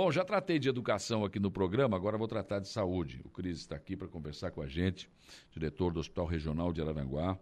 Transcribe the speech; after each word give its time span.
Bom, 0.00 0.12
já 0.12 0.24
tratei 0.24 0.60
de 0.60 0.68
educação 0.68 1.24
aqui 1.24 1.40
no 1.40 1.50
programa, 1.50 1.96
agora 1.96 2.16
vou 2.16 2.28
tratar 2.28 2.60
de 2.60 2.68
saúde. 2.68 3.20
O 3.24 3.28
Cris 3.28 3.58
está 3.58 3.74
aqui 3.74 3.96
para 3.96 4.06
conversar 4.06 4.52
com 4.52 4.62
a 4.62 4.68
gente, 4.68 5.10
diretor 5.50 5.92
do 5.92 5.98
Hospital 5.98 6.24
Regional 6.24 6.72
de 6.72 6.80
Araranguá, 6.80 7.36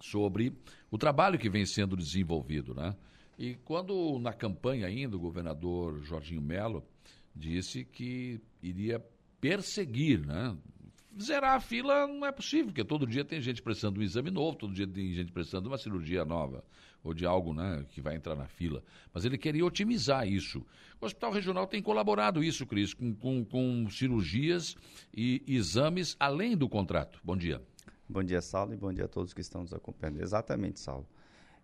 sobre 0.00 0.56
o 0.90 0.96
trabalho 0.96 1.38
que 1.38 1.50
vem 1.50 1.66
sendo 1.66 1.94
desenvolvido, 1.94 2.74
né? 2.74 2.96
E 3.38 3.54
quando 3.66 4.18
na 4.18 4.32
campanha 4.32 4.86
ainda 4.86 5.14
o 5.14 5.20
governador 5.20 6.02
Jorginho 6.02 6.40
Melo 6.40 6.82
disse 7.36 7.84
que 7.84 8.40
iria 8.62 8.98
perseguir, 9.38 10.26
né? 10.26 10.56
Zerar 11.20 11.56
a 11.56 11.60
fila 11.60 12.06
não 12.06 12.24
é 12.26 12.32
possível, 12.32 12.66
porque 12.66 12.84
todo 12.84 13.06
dia 13.06 13.24
tem 13.24 13.40
gente 13.40 13.60
precisando 13.60 13.94
de 13.94 14.00
um 14.00 14.02
exame 14.02 14.30
novo, 14.30 14.56
todo 14.56 14.72
dia 14.72 14.86
tem 14.86 15.12
gente 15.12 15.30
precisando 15.30 15.64
de 15.64 15.68
uma 15.68 15.76
cirurgia 15.76 16.24
nova, 16.24 16.64
ou 17.04 17.12
de 17.12 17.26
algo 17.26 17.52
né, 17.52 17.84
que 17.90 18.00
vai 18.00 18.16
entrar 18.16 18.34
na 18.34 18.46
fila. 18.46 18.82
Mas 19.12 19.24
ele 19.24 19.36
queria 19.36 19.64
otimizar 19.64 20.26
isso. 20.26 20.64
O 21.00 21.04
Hospital 21.04 21.32
Regional 21.32 21.66
tem 21.66 21.82
colaborado 21.82 22.42
isso, 22.42 22.64
Cris, 22.66 22.94
com, 22.94 23.14
com, 23.14 23.44
com 23.44 23.90
cirurgias 23.90 24.74
e 25.12 25.42
exames 25.46 26.16
além 26.18 26.56
do 26.56 26.68
contrato. 26.68 27.20
Bom 27.22 27.36
dia. 27.36 27.60
Bom 28.08 28.22
dia, 28.22 28.40
Saulo, 28.40 28.72
e 28.72 28.76
bom 28.76 28.92
dia 28.92 29.04
a 29.04 29.08
todos 29.08 29.34
que 29.34 29.40
estão 29.40 29.62
nos 29.62 29.72
acompanhando. 29.74 30.20
Exatamente, 30.22 30.80
Saulo. 30.80 31.06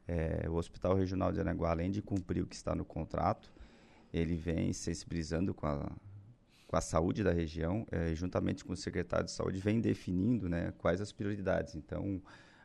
É, 0.07 0.49
o 0.49 0.55
Hospital 0.55 0.95
Regional 0.95 1.33
de 1.33 1.41
Aranguá, 1.41 1.71
além 1.71 1.91
de 1.91 2.03
cumprir 2.03 2.43
o 2.43 2.47
que 2.47 2.55
está 2.55 2.75
no 2.75 2.85
contrato, 2.85 3.53
ele 4.13 4.35
vem 4.35 4.73
sensibilizando 4.73 5.53
com 5.53 5.67
a, 5.67 5.91
com 6.69 6.77
a 6.77 6.81
saúde 6.81 7.25
da 7.25 7.33
região, 7.33 7.87
é, 7.91 8.15
juntamente 8.15 8.65
com 8.65 8.75
o 8.75 8.77
secretário 8.77 9.25
de 9.25 9.33
saúde, 9.33 9.59
vem 9.59 9.81
definindo 9.81 10.49
né, 10.49 10.73
quais 10.79 11.01
as 11.01 11.11
prioridades. 11.11 11.75
Então, 11.75 12.23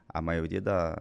a 0.07 0.21
maioria 0.21 0.59
da, 0.59 0.95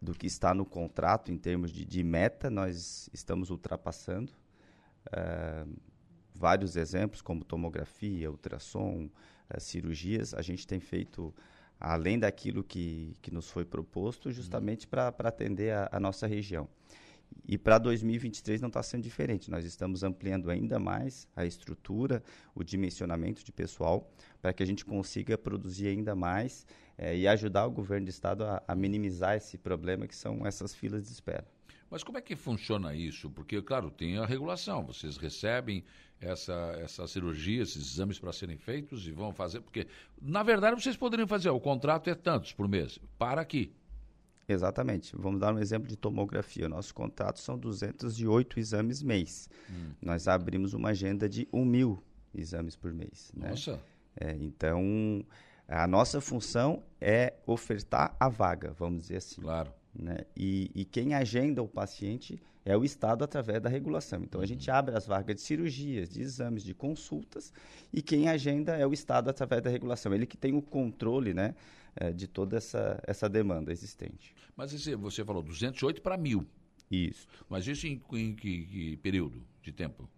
do 0.00 0.14
que 0.14 0.28
está 0.28 0.54
no 0.54 0.64
contrato 0.64 1.32
em 1.32 1.36
termos 1.36 1.72
de, 1.72 1.84
de 1.84 2.02
meta, 2.04 2.48
nós 2.48 3.10
estamos 3.12 3.50
ultrapassando. 3.50 4.32
É, 5.12 5.66
vários 6.32 6.76
exemplos, 6.76 7.20
como 7.20 7.44
tomografia, 7.44 8.30
ultrassom, 8.30 9.10
é, 9.50 9.58
cirurgias, 9.58 10.32
a 10.34 10.40
gente 10.40 10.66
tem 10.66 10.78
feito 10.78 11.34
além 11.80 12.18
daquilo 12.18 12.62
que, 12.62 13.16
que 13.20 13.32
nos 13.32 13.50
foi 13.50 13.64
proposto, 13.64 14.30
justamente 14.30 14.86
uhum. 14.86 14.90
para 14.90 15.28
atender 15.28 15.72
a, 15.72 15.88
a, 15.92 16.00
nossa 16.00 16.26
região. 16.26 16.68
E 17.46 17.56
para 17.56 17.78
2023 17.78 18.60
não 18.60 18.68
está 18.68 18.82
sendo 18.82 19.02
diferente. 19.02 19.50
Nós 19.50 19.64
estamos 19.64 20.02
ampliando 20.02 20.50
ainda 20.50 20.78
mais 20.78 21.26
a 21.34 21.46
estrutura, 21.46 22.22
o 22.54 22.62
dimensionamento 22.62 23.42
de 23.42 23.50
pessoal, 23.50 24.10
para 24.40 24.52
que 24.52 24.62
a 24.62 24.66
gente 24.66 24.84
consiga 24.84 25.38
produzir 25.38 25.88
ainda 25.88 26.14
mais 26.14 26.66
é, 26.96 27.16
e 27.16 27.26
ajudar 27.26 27.66
o 27.66 27.70
governo 27.70 28.06
do 28.06 28.10
estado 28.10 28.44
a, 28.44 28.62
a 28.68 28.74
minimizar 28.74 29.36
esse 29.36 29.56
problema 29.56 30.06
que 30.06 30.14
são 30.14 30.46
essas 30.46 30.74
filas 30.74 31.06
de 31.06 31.12
espera. 31.12 31.46
Mas 31.90 32.02
como 32.02 32.18
é 32.18 32.20
que 32.20 32.36
funciona 32.36 32.94
isso? 32.94 33.30
Porque, 33.30 33.62
claro, 33.62 33.90
tem 33.90 34.18
a 34.18 34.26
regulação. 34.26 34.84
Vocês 34.84 35.16
recebem 35.16 35.82
essa, 36.20 36.52
essa 36.82 37.06
cirurgia, 37.06 37.62
esses 37.62 37.94
exames 37.94 38.18
para 38.18 38.32
serem 38.32 38.58
feitos 38.58 39.06
e 39.06 39.10
vão 39.10 39.32
fazer. 39.32 39.60
Porque, 39.60 39.86
na 40.20 40.42
verdade, 40.42 40.80
vocês 40.80 40.96
poderiam 40.96 41.26
fazer, 41.26 41.48
o 41.48 41.60
contrato 41.60 42.10
é 42.10 42.14
tantos 42.14 42.52
por 42.52 42.68
mês. 42.68 42.98
Para 43.18 43.40
aqui. 43.40 43.72
Exatamente. 44.48 45.14
Vamos 45.14 45.40
dar 45.40 45.54
um 45.54 45.58
exemplo 45.58 45.86
de 45.86 45.96
tomografia. 45.96 46.68
Nossos 46.68 46.90
contratos 46.90 47.42
são 47.42 47.58
208 47.58 48.58
exames 48.58 49.02
mês. 49.02 49.48
Hum. 49.70 49.90
Nós 50.00 50.26
abrimos 50.26 50.72
uma 50.72 50.88
agenda 50.90 51.28
de 51.28 51.46
1 51.52 51.64
mil 51.64 52.02
exames 52.34 52.74
por 52.74 52.92
mês. 52.92 53.30
Né? 53.36 53.50
Nossa! 53.50 53.78
É, 54.16 54.34
então, 54.40 55.24
a 55.68 55.86
nossa 55.86 56.20
função 56.20 56.82
é 57.00 57.34
ofertar 57.46 58.16
a 58.18 58.28
vaga, 58.28 58.72
vamos 58.72 59.02
dizer 59.02 59.16
assim. 59.16 59.42
Claro. 59.42 59.70
Né? 59.94 60.18
E, 60.36 60.70
e, 60.74 60.84
quem 60.84 61.14
agenda 61.14 61.62
o 61.62 61.68
paciente 61.68 62.40
é 62.64 62.76
o 62.76 62.84
Estado 62.84 63.24
através 63.24 63.60
da 63.60 63.68
regulação. 63.68 64.22
Então, 64.22 64.40
a 64.40 64.46
gente 64.46 64.70
uhum. 64.70 64.76
abre 64.76 64.96
as 64.96 65.06
vagas 65.06 65.36
de 65.36 65.42
cirurgias, 65.42 66.08
de 66.08 66.20
exames, 66.22 66.62
de 66.62 66.74
consultas, 66.74 67.52
e 67.92 68.00
quem 68.00 68.28
agenda 68.28 68.76
é 68.76 68.86
o 68.86 68.92
Estado 68.92 69.28
através 69.30 69.62
da 69.62 69.70
regulação. 69.70 70.14
Ele 70.14 70.26
que 70.26 70.36
tem 70.36 70.54
o 70.54 70.62
controle 70.62 71.34
né, 71.34 71.54
é, 71.96 72.12
de 72.12 72.26
toda 72.26 72.56
essa, 72.56 73.00
essa 73.06 73.28
demanda 73.28 73.72
existente. 73.72 74.34
Mas 74.56 74.72
esse, 74.72 74.94
você 74.94 75.24
falou 75.24 75.42
208 75.42 76.02
para 76.02 76.16
mil. 76.16 76.46
Isso. 76.90 77.26
Mas 77.48 77.66
isso 77.66 77.86
em, 77.86 78.02
em 78.12 78.34
que, 78.34 78.64
que 78.66 78.96
período 78.98 79.42
de 79.62 79.72
tempo? 79.72 80.08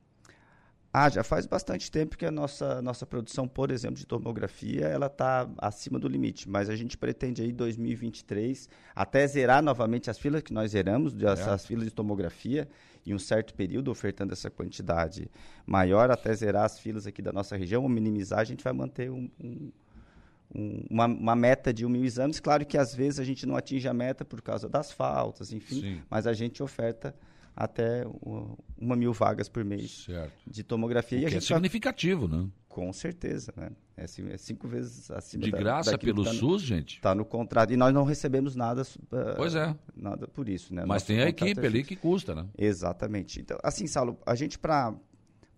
Ah, 0.93 1.09
já 1.09 1.23
faz 1.23 1.47
bastante 1.47 1.89
tempo 1.89 2.19
que 2.19 2.27
a 2.27 2.33
nossa, 2.33 2.83
nossa 2.83 3.07
produção, 3.07 3.47
por 3.47 3.71
exemplo, 3.71 3.97
de 3.97 4.05
tomografia, 4.05 4.87
ela 4.87 5.07
está 5.07 5.49
acima 5.59 6.01
do 6.01 6.09
limite. 6.09 6.49
Mas 6.49 6.69
a 6.69 6.75
gente 6.75 6.99
pretende 6.99 7.43
aí 7.43 7.53
2023 7.53 8.69
até 8.93 9.25
zerar 9.25 9.63
novamente 9.63 10.11
as 10.11 10.19
filas 10.19 10.43
que 10.43 10.53
nós 10.53 10.73
zeramos, 10.73 11.15
é. 11.15 11.59
filas 11.59 11.85
de 11.85 11.93
tomografia, 11.93 12.69
em 13.07 13.15
um 13.15 13.21
certo 13.21 13.55
período, 13.55 13.89
ofertando 13.89 14.33
essa 14.33 14.51
quantidade 14.51 15.31
maior, 15.65 16.11
até 16.11 16.35
zerar 16.35 16.65
as 16.65 16.81
filas 16.81 17.07
aqui 17.07 17.23
da 17.23 17.33
nossa 17.33 17.57
região, 17.57 17.85
ou 17.85 17.89
minimizar, 17.89 18.41
a 18.41 18.45
gente 18.45 18.65
vai 18.65 18.73
manter 18.73 19.13
um, 19.13 19.31
um, 19.39 19.71
uma, 20.55 21.07
uma, 21.07 21.37
meta 21.37 21.73
de 21.73 21.87
um 21.87 21.89
mil 21.89 22.05
exames. 22.05 22.41
Claro 22.41 22.67
que 22.67 22.77
às 22.77 22.95
vezes 22.95 23.21
a 23.21 23.25
gente 23.25 23.47
não 23.47 23.57
atinge 23.57 23.87
a 23.89 23.95
meta 23.95 24.25
por 24.25 24.43
causa 24.43 24.69
das 24.69 24.93
faltas, 24.93 25.53
enfim, 25.53 25.81
Sim. 25.81 26.03
mas 26.11 26.27
a 26.27 26.33
gente 26.33 26.63
oferta 26.63 27.15
até 27.57 28.05
uma 28.79 28.97
mil 28.97 29.13
vagas 29.13 29.49
por 29.49 29.65
mês 29.65 30.05
certo. 30.07 30.33
de 30.47 30.63
tomografia. 30.63 31.19
O 31.19 31.23
e 31.23 31.27
a 31.27 31.29
gente 31.29 31.53
é 31.53 31.57
significativo, 31.57 32.29
tá... 32.29 32.37
né? 32.37 32.49
Com 32.69 32.93
certeza, 32.93 33.53
né? 33.57 33.71
É, 33.97 34.05
é, 34.05 34.39
cinco 34.39 34.69
vezes 34.69 35.11
acima 35.11 35.43
De 35.43 35.51
graça 35.51 35.99
pelo 35.99 36.25
tá 36.25 36.33
SUS, 36.33 36.63
no, 36.63 36.69
gente? 36.69 36.97
Está 36.97 37.15
no 37.15 37.25
contrato. 37.25 37.73
E 37.73 37.77
nós 37.77 37.93
não 37.93 38.05
recebemos 38.05 38.55
nada. 38.55 38.83
Uh, 38.83 39.37
pois 39.37 39.57
é. 39.57 39.77
Nada 39.95 40.29
por 40.29 40.49
isso, 40.49 40.73
né? 40.73 40.83
Mas 40.83 41.03
Nosso 41.03 41.07
tem 41.07 41.21
a 41.21 41.29
equipe 41.29 41.61
é 41.61 41.67
ali 41.67 41.83
que 41.83 41.97
custa, 41.97 42.33
né? 42.33 42.47
Exatamente. 42.57 43.41
Então, 43.41 43.59
assim, 43.63 43.87
Saulo, 43.89 44.17
a 44.25 44.35
gente 44.35 44.59
para 44.59 44.95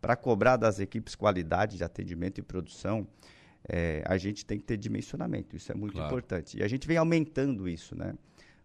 para 0.01 0.17
cobrar 0.17 0.57
das 0.57 0.81
equipes 0.81 1.15
qualidade 1.15 1.77
de 1.77 1.85
atendimento 1.85 2.39
e 2.39 2.43
produção, 2.43 3.07
é, 3.69 4.03
a 4.07 4.17
gente 4.17 4.45
tem 4.45 4.59
que 4.59 4.65
ter 4.65 4.77
dimensionamento. 4.77 5.57
Isso 5.57 5.71
é 5.71 5.75
muito 5.75 5.95
claro. 5.95 6.09
importante. 6.09 6.59
E 6.59 6.63
a 6.63 6.69
gente 6.69 6.87
vem 6.87 6.97
aumentando 6.97 7.69
isso, 7.69 7.97
né? 7.97 8.15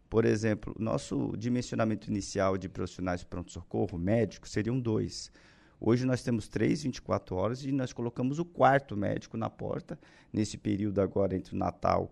Por 0.09 0.25
exemplo, 0.25 0.73
nosso 0.79 1.35
dimensionamento 1.37 2.09
inicial 2.09 2.57
de 2.57 2.69
profissionais 2.69 3.19
de 3.21 3.25
pronto-socorro, 3.25 3.97
médicos, 3.97 4.51
seriam 4.51 4.79
dois. 4.79 5.31
Hoje 5.79 6.05
nós 6.05 6.23
temos 6.23 6.47
três 6.47 6.83
24 6.83 7.35
horas 7.35 7.63
e 7.63 7.71
nós 7.71 7.93
colocamos 7.93 8.39
o 8.39 8.45
quarto 8.45 8.95
médico 8.95 9.37
na 9.37 9.49
porta, 9.49 9.99
nesse 10.31 10.57
período 10.57 11.01
agora 11.01 11.35
entre 11.35 11.53
o 11.53 11.57
Natal 11.57 12.11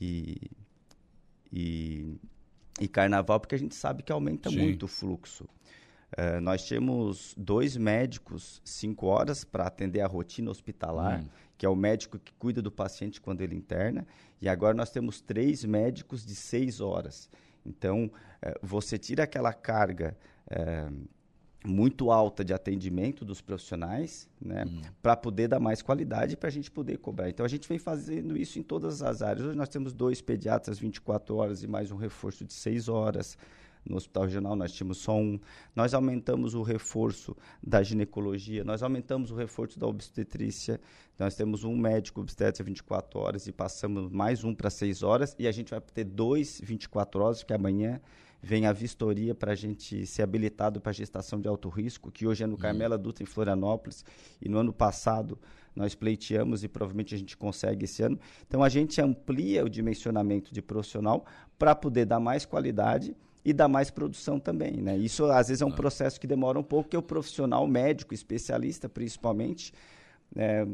e, 0.00 0.36
e, 1.52 2.14
e 2.78 2.86
Carnaval, 2.86 3.40
porque 3.40 3.54
a 3.54 3.58
gente 3.58 3.74
sabe 3.74 4.02
que 4.02 4.12
aumenta 4.12 4.50
Sim. 4.50 4.58
muito 4.58 4.84
o 4.84 4.88
fluxo. 4.88 5.48
Uh, 6.10 6.40
nós 6.40 6.68
temos 6.68 7.34
dois 7.36 7.76
médicos, 7.76 8.60
cinco 8.64 9.06
horas, 9.06 9.44
para 9.44 9.66
atender 9.66 10.00
a 10.00 10.06
rotina 10.08 10.50
hospitalar, 10.50 11.20
hum. 11.20 11.28
que 11.56 11.64
é 11.64 11.68
o 11.68 11.76
médico 11.76 12.18
que 12.18 12.32
cuida 12.34 12.60
do 12.60 12.70
paciente 12.70 13.20
quando 13.20 13.42
ele 13.42 13.54
interna, 13.54 14.04
e 14.40 14.48
agora 14.48 14.74
nós 14.74 14.90
temos 14.90 15.20
três 15.20 15.64
médicos 15.64 16.26
de 16.26 16.34
seis 16.34 16.80
horas. 16.80 17.30
Então, 17.64 18.06
uh, 18.06 18.58
você 18.60 18.98
tira 18.98 19.22
aquela 19.22 19.52
carga 19.52 20.16
uh, 20.50 21.08
muito 21.64 22.10
alta 22.10 22.44
de 22.44 22.52
atendimento 22.52 23.24
dos 23.24 23.40
profissionais, 23.40 24.28
né, 24.40 24.64
hum. 24.66 24.80
para 25.00 25.14
poder 25.14 25.46
dar 25.46 25.60
mais 25.60 25.80
qualidade 25.80 26.36
para 26.36 26.48
a 26.48 26.52
gente 26.52 26.72
poder 26.72 26.98
cobrar. 26.98 27.28
Então, 27.28 27.46
a 27.46 27.48
gente 27.48 27.68
vem 27.68 27.78
fazendo 27.78 28.36
isso 28.36 28.58
em 28.58 28.62
todas 28.64 29.00
as 29.00 29.22
áreas. 29.22 29.46
Hoje 29.46 29.56
nós 29.56 29.68
temos 29.68 29.92
dois 29.92 30.20
pediatras 30.20 30.76
24 30.76 31.36
horas 31.36 31.62
e 31.62 31.68
mais 31.68 31.92
um 31.92 31.96
reforço 31.96 32.44
de 32.44 32.52
seis 32.52 32.88
horas. 32.88 33.38
No 33.84 33.96
hospital 33.96 34.24
regional 34.24 34.56
nós 34.56 34.72
tínhamos 34.72 34.98
só 34.98 35.16
um. 35.16 35.38
Nós 35.74 35.94
aumentamos 35.94 36.54
o 36.54 36.62
reforço 36.62 37.36
da 37.62 37.82
ginecologia, 37.82 38.64
nós 38.64 38.82
aumentamos 38.82 39.30
o 39.30 39.34
reforço 39.34 39.78
da 39.78 39.86
obstetrícia. 39.86 40.80
Nós 41.18 41.34
temos 41.34 41.64
um 41.64 41.76
médico 41.76 42.20
obstetra 42.20 42.64
24 42.64 43.18
horas 43.20 43.46
e 43.46 43.52
passamos 43.52 44.10
mais 44.10 44.42
um 44.44 44.54
para 44.54 44.70
6 44.70 45.02
horas. 45.02 45.36
E 45.38 45.46
a 45.46 45.52
gente 45.52 45.70
vai 45.70 45.80
ter 45.80 46.04
dois 46.04 46.60
24 46.62 47.22
horas, 47.22 47.38
porque 47.38 47.52
amanhã 47.52 48.00
vem 48.42 48.66
a 48.66 48.72
vistoria 48.72 49.34
para 49.34 49.52
a 49.52 49.54
gente 49.54 50.06
ser 50.06 50.22
habilitado 50.22 50.80
para 50.80 50.92
gestação 50.92 51.40
de 51.40 51.48
alto 51.48 51.68
risco, 51.68 52.10
que 52.10 52.26
hoje 52.26 52.42
é 52.42 52.46
no 52.46 52.54
uhum. 52.54 52.58
Carmela 52.58 52.96
Dutra, 52.96 53.22
em 53.22 53.26
Florianópolis, 53.26 54.04
e 54.40 54.48
no 54.48 54.58
ano 54.58 54.72
passado 54.72 55.38
nós 55.74 55.94
pleiteamos 55.94 56.64
e 56.64 56.68
provavelmente 56.68 57.14
a 57.14 57.18
gente 57.18 57.36
consegue 57.36 57.84
esse 57.84 58.02
ano. 58.02 58.18
Então 58.46 58.62
a 58.62 58.68
gente 58.68 59.00
amplia 59.00 59.64
o 59.64 59.68
dimensionamento 59.68 60.52
de 60.52 60.62
profissional 60.62 61.24
para 61.58 61.74
poder 61.74 62.06
dar 62.06 62.18
mais 62.18 62.44
qualidade 62.44 63.14
e 63.44 63.52
dar 63.52 63.68
mais 63.68 63.90
produção 63.90 64.38
também, 64.38 64.82
né? 64.82 64.96
Isso 64.96 65.24
às 65.26 65.48
vezes 65.48 65.62
é 65.62 65.66
um 65.66 65.72
processo 65.72 66.20
que 66.20 66.26
demora 66.26 66.58
um 66.58 66.62
pouco, 66.62 66.90
que 66.90 66.96
o 66.96 67.02
profissional 67.02 67.66
médico, 67.66 68.12
especialista 68.12 68.88
principalmente, 68.88 69.72
é, 70.36 70.66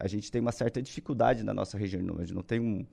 a 0.00 0.08
gente 0.08 0.30
tem 0.30 0.40
uma 0.40 0.52
certa 0.52 0.82
dificuldade 0.82 1.42
na 1.42 1.54
nossa 1.54 1.78
região, 1.78 2.16
a 2.16 2.20
gente 2.20 2.34
não 2.34 2.42
tem 2.42 2.60
um, 2.60 2.84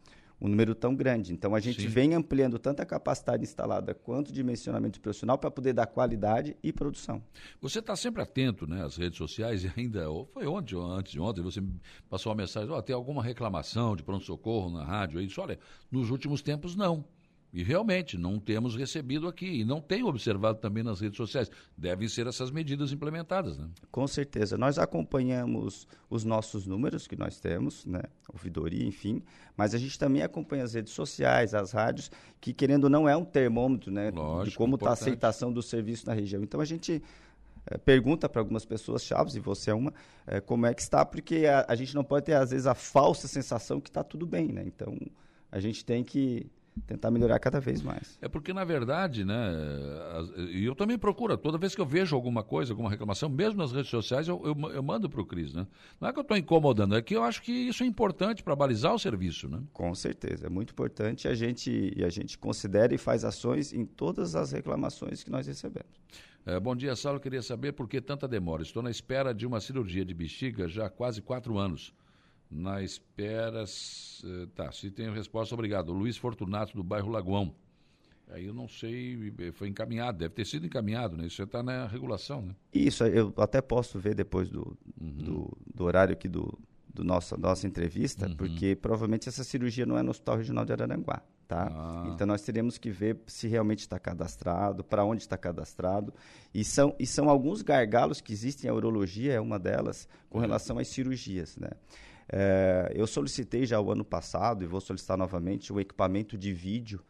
um 0.41 0.47
número 0.47 0.75
tão 0.75 0.95
grande. 0.95 1.33
Então 1.33 1.55
a 1.55 1.59
gente 1.59 1.81
Sim. 1.81 1.87
vem 1.87 2.13
ampliando 2.13 2.59
tanto 2.59 2.81
a 2.81 2.85
capacidade 2.85 3.43
instalada 3.43 3.93
quanto 3.93 4.29
o 4.29 4.33
dimensionamento 4.33 4.99
profissional 4.99 5.37
para 5.37 5.49
poder 5.49 5.73
dar 5.73 5.85
qualidade 5.85 6.57
e 6.61 6.73
produção. 6.73 7.23
Você 7.61 7.79
está 7.79 7.95
sempre 7.95 8.21
atento 8.21 8.67
né, 8.67 8.83
às 8.83 8.97
redes 8.97 9.17
sociais 9.17 9.63
e 9.63 9.71
ainda, 9.77 10.05
foi 10.33 10.47
ontem 10.47 10.75
ou 10.75 10.83
antes 10.83 11.13
de 11.13 11.19
ontem, 11.19 11.41
você 11.41 11.63
passou 12.09 12.31
uma 12.31 12.37
mensagem, 12.37 12.69
oh, 12.69 12.81
tem 12.81 12.95
alguma 12.95 13.23
reclamação 13.23 13.95
de 13.95 14.03
pronto-socorro 14.03 14.71
na 14.71 14.83
rádio? 14.83 15.19
Aí 15.19 15.27
disse, 15.27 15.39
olha, 15.39 15.59
nos 15.91 16.09
últimos 16.09 16.41
tempos 16.41 16.75
não 16.75 17.05
E 17.53 17.63
realmente 17.63 18.17
não 18.17 18.39
temos 18.39 18.75
recebido 18.75 19.27
aqui 19.27 19.45
e 19.45 19.65
não 19.65 19.81
tenho 19.81 20.07
observado 20.07 20.59
também 20.59 20.83
nas 20.83 21.01
redes 21.01 21.17
sociais. 21.17 21.51
Devem 21.77 22.07
ser 22.07 22.25
essas 22.25 22.49
medidas 22.49 22.93
implementadas, 22.93 23.57
né? 23.57 23.67
Com 23.91 24.07
certeza. 24.07 24.57
Nós 24.57 24.79
acompanhamos 24.79 25.85
os 26.09 26.23
nossos 26.23 26.65
números 26.65 27.07
que 27.07 27.15
nós 27.15 27.39
temos, 27.39 27.85
né? 27.85 28.03
Ouvidoria, 28.31 28.85
enfim, 28.85 29.21
mas 29.57 29.75
a 29.75 29.77
gente 29.77 29.99
também 29.99 30.21
acompanha 30.21 30.63
as 30.63 30.73
redes 30.73 30.93
sociais, 30.93 31.53
as 31.53 31.71
rádios, 31.73 32.09
que 32.39 32.53
querendo 32.53 32.85
ou 32.85 32.89
não 32.89 33.07
é 33.07 33.17
um 33.17 33.25
termômetro, 33.25 33.91
né? 33.91 34.11
Lógico, 34.11 34.51
de 34.51 34.57
como 34.57 34.75
está 34.75 34.89
a 34.89 34.93
aceitação 34.93 35.51
do 35.51 35.61
serviço 35.61 36.07
na 36.07 36.13
região. 36.13 36.41
Então 36.41 36.61
a 36.61 36.65
gente 36.65 37.03
é, 37.65 37.77
pergunta 37.77 38.27
para 38.29 38.41
algumas 38.41 38.65
pessoas 38.65 39.03
chaves, 39.03 39.35
e 39.35 39.39
você 39.39 39.71
é 39.71 39.73
uma, 39.73 39.93
é, 40.25 40.39
como 40.39 40.65
é 40.65 40.73
que 40.73 40.81
está, 40.81 41.05
porque 41.05 41.45
a, 41.45 41.65
a 41.67 41.75
gente 41.75 41.93
não 41.93 42.03
pode 42.03 42.25
ter, 42.25 42.33
às 42.33 42.51
vezes, 42.51 42.65
a 42.65 42.73
falsa 42.73 43.27
sensação 43.27 43.81
que 43.81 43.89
está 43.89 44.03
tudo 44.03 44.25
bem, 44.25 44.47
né? 44.51 44.63
Então, 44.65 44.97
a 45.51 45.59
gente 45.59 45.83
tem 45.85 46.03
que 46.03 46.49
tentar 46.87 47.11
melhorar 47.11 47.39
cada 47.39 47.59
vez 47.59 47.81
mais. 47.81 48.17
É 48.21 48.27
porque, 48.27 48.53
na 48.53 48.63
verdade, 48.63 49.25
né, 49.25 49.53
e 50.51 50.65
eu 50.65 50.75
também 50.75 50.97
procuro, 50.97 51.37
toda 51.37 51.57
vez 51.57 51.75
que 51.75 51.81
eu 51.81 51.85
vejo 51.85 52.15
alguma 52.15 52.43
coisa, 52.43 52.73
alguma 52.73 52.89
reclamação, 52.89 53.29
mesmo 53.29 53.57
nas 53.57 53.71
redes 53.71 53.89
sociais, 53.89 54.27
eu, 54.27 54.41
eu, 54.45 54.71
eu 54.71 54.83
mando 54.83 55.09
para 55.09 55.21
o 55.21 55.25
Cris, 55.25 55.53
né? 55.53 55.67
Não 55.99 56.09
é 56.09 56.13
que 56.13 56.19
eu 56.19 56.23
estou 56.23 56.37
incomodando, 56.37 56.95
é 56.95 57.01
que 57.01 57.15
eu 57.15 57.23
acho 57.23 57.41
que 57.41 57.51
isso 57.51 57.83
é 57.83 57.85
importante 57.85 58.43
para 58.43 58.55
balizar 58.55 58.93
o 58.93 58.99
serviço, 58.99 59.49
né? 59.49 59.61
Com 59.73 59.93
certeza, 59.93 60.47
é 60.47 60.49
muito 60.49 60.71
importante 60.71 61.27
a 61.27 61.33
gente, 61.33 61.93
e 61.95 62.03
a 62.03 62.09
gente 62.09 62.37
considera 62.37 62.93
e 62.93 62.97
faz 62.97 63.25
ações 63.25 63.73
em 63.73 63.85
todas 63.85 64.35
as 64.35 64.51
reclamações 64.51 65.23
que 65.23 65.29
nós 65.29 65.47
recebemos. 65.47 65.91
É, 66.45 66.59
bom 66.59 66.75
dia, 66.75 66.95
Saulo. 66.95 67.19
Queria 67.19 67.41
saber 67.41 67.71
por 67.73 67.87
que 67.87 68.01
tanta 68.01 68.27
demora. 68.27 68.63
Estou 68.63 68.81
na 68.81 68.89
espera 68.89 69.31
de 69.31 69.45
uma 69.45 69.59
cirurgia 69.59 70.03
de 70.03 70.13
bexiga 70.13 70.67
já 70.67 70.87
há 70.87 70.89
quase 70.89 71.21
quatro 71.21 71.57
anos 71.59 71.93
na 72.51 72.81
espera. 72.83 73.63
Eh, 73.63 74.47
tá, 74.53 74.71
se 74.71 74.91
tem 74.91 75.11
resposta, 75.11 75.55
obrigado. 75.55 75.93
Luiz 75.93 76.17
Fortunato, 76.17 76.75
do 76.75 76.83
bairro 76.83 77.09
Lagoão. 77.09 77.55
Aí 78.29 78.45
eu 78.45 78.53
não 78.53 78.67
sei, 78.67 79.33
eh, 79.39 79.51
foi 79.51 79.67
encaminhado, 79.67 80.17
deve 80.17 80.33
ter 80.33 80.45
sido 80.45 80.65
encaminhado, 80.65 81.17
né? 81.17 81.25
Isso 81.27 81.37
já 81.37 81.43
está 81.43 81.63
na 81.63 81.87
regulação, 81.87 82.41
né? 82.41 82.55
Isso, 82.73 83.05
eu 83.05 83.33
até 83.37 83.61
posso 83.61 83.99
ver 83.99 84.15
depois 84.15 84.49
do, 84.49 84.77
uhum. 84.99 85.17
do, 85.17 85.57
do, 85.73 85.83
horário 85.83 86.13
aqui 86.13 86.29
do, 86.29 86.57
do 86.93 87.03
nossa, 87.03 87.35
nossa 87.37 87.67
entrevista, 87.67 88.27
uhum. 88.27 88.35
porque 88.35 88.75
provavelmente 88.75 89.27
essa 89.27 89.43
cirurgia 89.43 89.85
não 89.85 89.97
é 89.97 90.03
no 90.03 90.11
Hospital 90.11 90.37
Regional 90.37 90.63
de 90.63 90.71
Araranguá, 90.71 91.21
tá? 91.45 91.69
Ah. 91.73 92.11
Então 92.13 92.25
nós 92.25 92.41
teremos 92.41 92.77
que 92.77 92.89
ver 92.89 93.19
se 93.27 93.49
realmente 93.49 93.79
está 93.79 93.99
cadastrado, 93.99 94.81
para 94.81 95.03
onde 95.03 95.23
está 95.23 95.37
cadastrado, 95.37 96.13
e 96.53 96.63
são, 96.63 96.95
e 96.97 97.05
são 97.05 97.29
alguns 97.29 97.61
gargalos 97.61 98.21
que 98.21 98.31
existem, 98.31 98.69
a 98.69 98.73
urologia 98.73 99.33
é 99.33 99.41
uma 99.41 99.59
delas, 99.59 100.07
com 100.29 100.37
uhum. 100.37 100.41
relação 100.41 100.79
às 100.79 100.87
cirurgias, 100.87 101.57
né? 101.57 101.71
É, 102.31 102.91
eu 102.95 103.05
solicitei 103.05 103.65
já 103.65 103.79
o 103.79 103.91
ano 103.91 104.05
passado 104.05 104.63
e 104.63 104.67
vou 104.67 104.79
solicitar 104.79 105.17
novamente 105.17 105.73
o 105.73 105.79
equipamento 105.79 106.37
de 106.37 106.53
vídeo 106.53 107.03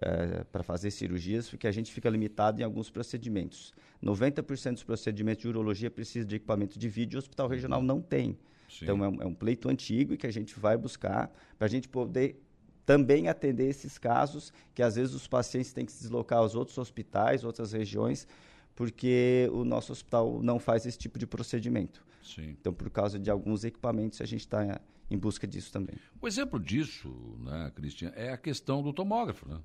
é, 0.00 0.44
para 0.44 0.62
fazer 0.62 0.90
cirurgias, 0.90 1.48
porque 1.48 1.66
a 1.66 1.72
gente 1.72 1.92
fica 1.92 2.08
limitado 2.08 2.60
em 2.60 2.64
alguns 2.64 2.90
procedimentos. 2.90 3.74
90% 4.02 4.72
dos 4.72 4.84
procedimentos 4.84 5.42
de 5.42 5.48
urologia 5.48 5.90
precisam 5.90 6.26
de 6.26 6.36
equipamento 6.36 6.78
de 6.78 6.88
vídeo 6.88 7.16
e 7.16 7.18
o 7.18 7.18
hospital 7.18 7.46
regional 7.46 7.82
não 7.82 8.00
tem. 8.00 8.38
Sim. 8.68 8.84
Então 8.84 9.04
é 9.04 9.08
um, 9.08 9.22
é 9.22 9.26
um 9.26 9.34
pleito 9.34 9.68
antigo 9.68 10.14
e 10.14 10.16
que 10.16 10.26
a 10.26 10.32
gente 10.32 10.58
vai 10.58 10.76
buscar 10.76 11.30
para 11.58 11.66
a 11.66 11.70
gente 11.70 11.88
poder 11.88 12.42
também 12.86 13.28
atender 13.28 13.68
esses 13.68 13.98
casos 13.98 14.52
que 14.74 14.82
às 14.82 14.96
vezes 14.96 15.14
os 15.14 15.26
pacientes 15.26 15.72
têm 15.72 15.86
que 15.86 15.92
se 15.92 16.00
deslocar 16.00 16.38
aos 16.38 16.54
outros 16.54 16.76
hospitais, 16.76 17.44
outras 17.44 17.72
regiões, 17.72 18.26
porque 18.74 19.48
o 19.52 19.64
nosso 19.64 19.92
hospital 19.92 20.42
não 20.42 20.58
faz 20.58 20.86
esse 20.86 20.98
tipo 20.98 21.18
de 21.18 21.26
procedimento. 21.26 22.04
Sim. 22.22 22.56
Então, 22.60 22.72
por 22.72 22.90
causa 22.90 23.18
de 23.18 23.30
alguns 23.30 23.64
equipamentos, 23.64 24.20
a 24.20 24.24
gente 24.24 24.40
está 24.40 24.80
em 25.10 25.18
busca 25.18 25.46
disso 25.46 25.72
também. 25.72 25.96
O 26.20 26.26
exemplo 26.26 26.58
disso, 26.58 27.10
né, 27.40 27.70
Cristian, 27.74 28.12
é 28.16 28.30
a 28.30 28.38
questão 28.38 28.82
do 28.82 28.92
tomógrafo, 28.92 29.48
né? 29.48 29.60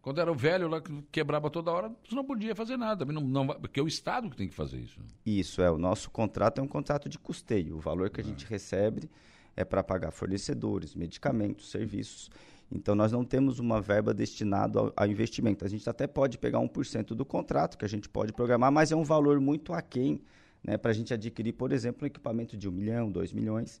Quando 0.00 0.20
era 0.20 0.30
o 0.30 0.34
velho 0.34 0.68
lá 0.68 0.82
que 0.82 1.02
quebrava 1.10 1.48
toda 1.48 1.70
hora, 1.70 1.90
você 2.06 2.14
não 2.14 2.24
podia 2.24 2.54
fazer 2.54 2.76
nada, 2.76 3.06
não, 3.06 3.22
não, 3.22 3.46
porque 3.46 3.80
é 3.80 3.82
o 3.82 3.88
Estado 3.88 4.28
que 4.28 4.36
tem 4.36 4.48
que 4.48 4.54
fazer 4.54 4.78
isso. 4.78 5.00
Isso, 5.24 5.62
é. 5.62 5.70
O 5.70 5.78
nosso 5.78 6.10
contrato 6.10 6.60
é 6.60 6.62
um 6.62 6.68
contrato 6.68 7.08
de 7.08 7.18
custeio. 7.18 7.78
O 7.78 7.80
valor 7.80 8.10
que 8.10 8.20
a 8.20 8.24
gente 8.24 8.44
recebe 8.44 9.08
é 9.56 9.64
para 9.64 9.82
pagar 9.82 10.10
fornecedores, 10.10 10.94
medicamentos, 10.94 11.70
serviços. 11.70 12.30
Então, 12.74 12.94
nós 12.94 13.12
não 13.12 13.24
temos 13.24 13.60
uma 13.60 13.80
verba 13.80 14.12
destinada 14.12 14.80
ao, 14.80 14.92
ao 14.96 15.06
investimento. 15.06 15.64
A 15.64 15.68
gente 15.68 15.88
até 15.88 16.06
pode 16.08 16.38
pegar 16.38 16.58
1% 16.58 17.14
do 17.14 17.24
contrato, 17.24 17.78
que 17.78 17.84
a 17.84 17.88
gente 17.88 18.08
pode 18.08 18.32
programar, 18.32 18.72
mas 18.72 18.90
é 18.90 18.96
um 18.96 19.04
valor 19.04 19.38
muito 19.40 19.72
aquém 19.72 20.20
né, 20.62 20.76
para 20.76 20.90
a 20.90 20.94
gente 20.94 21.14
adquirir, 21.14 21.52
por 21.52 21.70
exemplo, 21.70 22.02
um 22.02 22.06
equipamento 22.06 22.56
de 22.56 22.68
1 22.68 22.72
milhão, 22.72 23.12
2 23.12 23.32
milhões. 23.32 23.80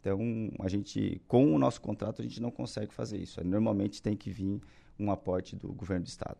Então, 0.00 0.18
a 0.58 0.68
gente, 0.68 1.22
com 1.28 1.54
o 1.54 1.58
nosso 1.58 1.80
contrato, 1.80 2.20
a 2.20 2.24
gente 2.24 2.42
não 2.42 2.50
consegue 2.50 2.92
fazer 2.92 3.18
isso. 3.18 3.42
Normalmente 3.44 4.02
tem 4.02 4.16
que 4.16 4.30
vir 4.30 4.60
um 4.98 5.12
aporte 5.12 5.54
do 5.54 5.72
governo 5.72 6.04
do 6.04 6.08
Estado. 6.08 6.38